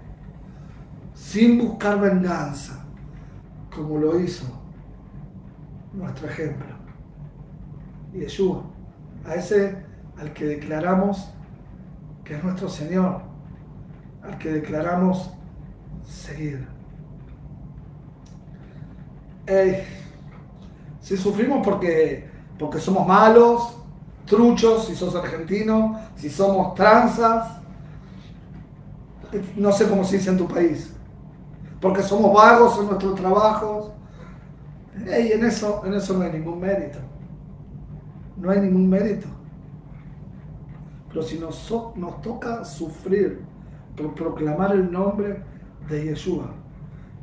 [1.14, 2.84] sin buscar venganza,
[3.70, 4.57] como lo hizo
[5.98, 6.68] nuestro ejemplo.
[8.14, 8.64] Y Yeshua,
[9.26, 9.76] a ese
[10.20, 11.30] al que declaramos
[12.24, 13.22] que es nuestro Señor,
[14.24, 15.32] al que declaramos
[16.04, 16.68] seguir.
[21.00, 22.30] si sufrimos porque,
[22.60, 23.78] porque somos malos,
[24.26, 27.62] truchos, si sos argentino, si somos tranzas,
[29.56, 30.94] no sé cómo se dice en tu país,
[31.80, 33.87] porque somos vagos en nuestros trabajos,
[35.06, 37.00] y en eso, en eso no hay ningún mérito.
[38.38, 39.28] No hay ningún mérito.
[41.10, 43.42] Pero si nos, nos toca sufrir
[43.96, 45.44] por proclamar el nombre
[45.90, 46.54] de Yeshua,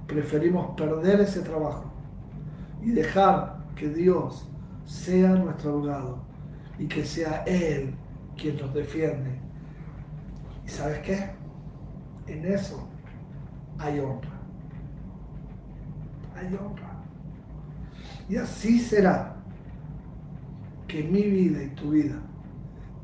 [0.06, 1.92] preferimos perder ese trabajo
[2.82, 4.48] y dejar que Dios
[4.84, 6.18] sea nuestro abogado
[6.78, 7.94] y que sea Él
[8.36, 9.38] quien nos defiende.
[10.66, 11.30] ¿Y sabes qué?
[12.26, 12.88] En eso
[13.78, 14.40] hay honra.
[16.36, 16.83] Hay honra.
[18.28, 19.36] Y así será
[20.88, 22.16] que mi vida y tu vida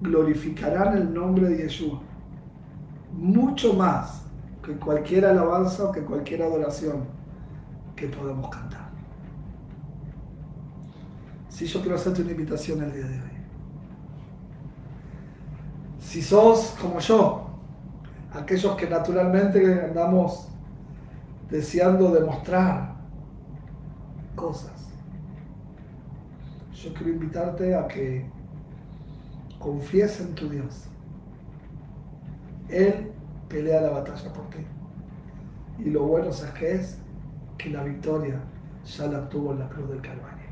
[0.01, 2.01] glorificarán el nombre de Yeshua
[3.12, 4.23] mucho más
[4.64, 7.05] que cualquier alabanza o que cualquier adoración
[7.97, 8.91] que podamos cantar.
[11.49, 13.31] Si yo quiero hacerte una invitación el día de hoy.
[15.99, 17.51] Si sos como yo,
[18.33, 20.49] aquellos que naturalmente andamos
[21.51, 22.95] deseando demostrar
[24.35, 24.80] cosas,
[26.83, 28.24] yo quiero invitarte a que
[29.59, 30.87] confíes en tu Dios.
[32.68, 33.12] Él
[33.49, 34.64] pelea la batalla por ti.
[35.78, 36.99] Y lo bueno es que es
[37.59, 38.41] que la victoria
[38.85, 40.49] ya la obtuvo en la cruz del Calvario.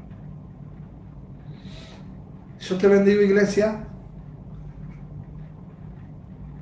[2.61, 3.85] Yo te bendigo iglesia,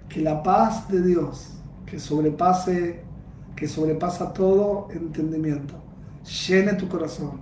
[0.08, 3.02] que la paz de Dios, que sobrepase,
[3.56, 5.74] que sobrepasa todo entendimiento,
[6.46, 7.40] llene tu corazón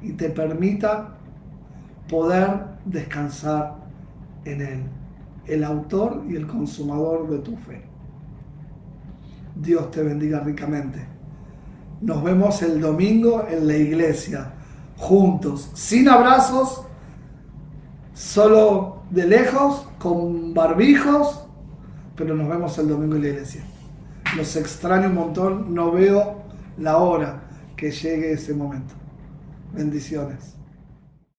[0.00, 1.19] y te permita
[2.10, 3.76] poder descansar
[4.44, 4.82] en Él,
[5.46, 7.82] el autor y el consumador de tu fe.
[9.54, 11.06] Dios te bendiga ricamente.
[12.00, 14.52] Nos vemos el domingo en la iglesia,
[14.96, 16.82] juntos, sin abrazos,
[18.14, 21.46] solo de lejos, con barbijos,
[22.16, 23.62] pero nos vemos el domingo en la iglesia.
[24.36, 26.42] Los extraño un montón, no veo
[26.78, 27.42] la hora
[27.76, 28.94] que llegue ese momento.
[29.72, 30.59] Bendiciones.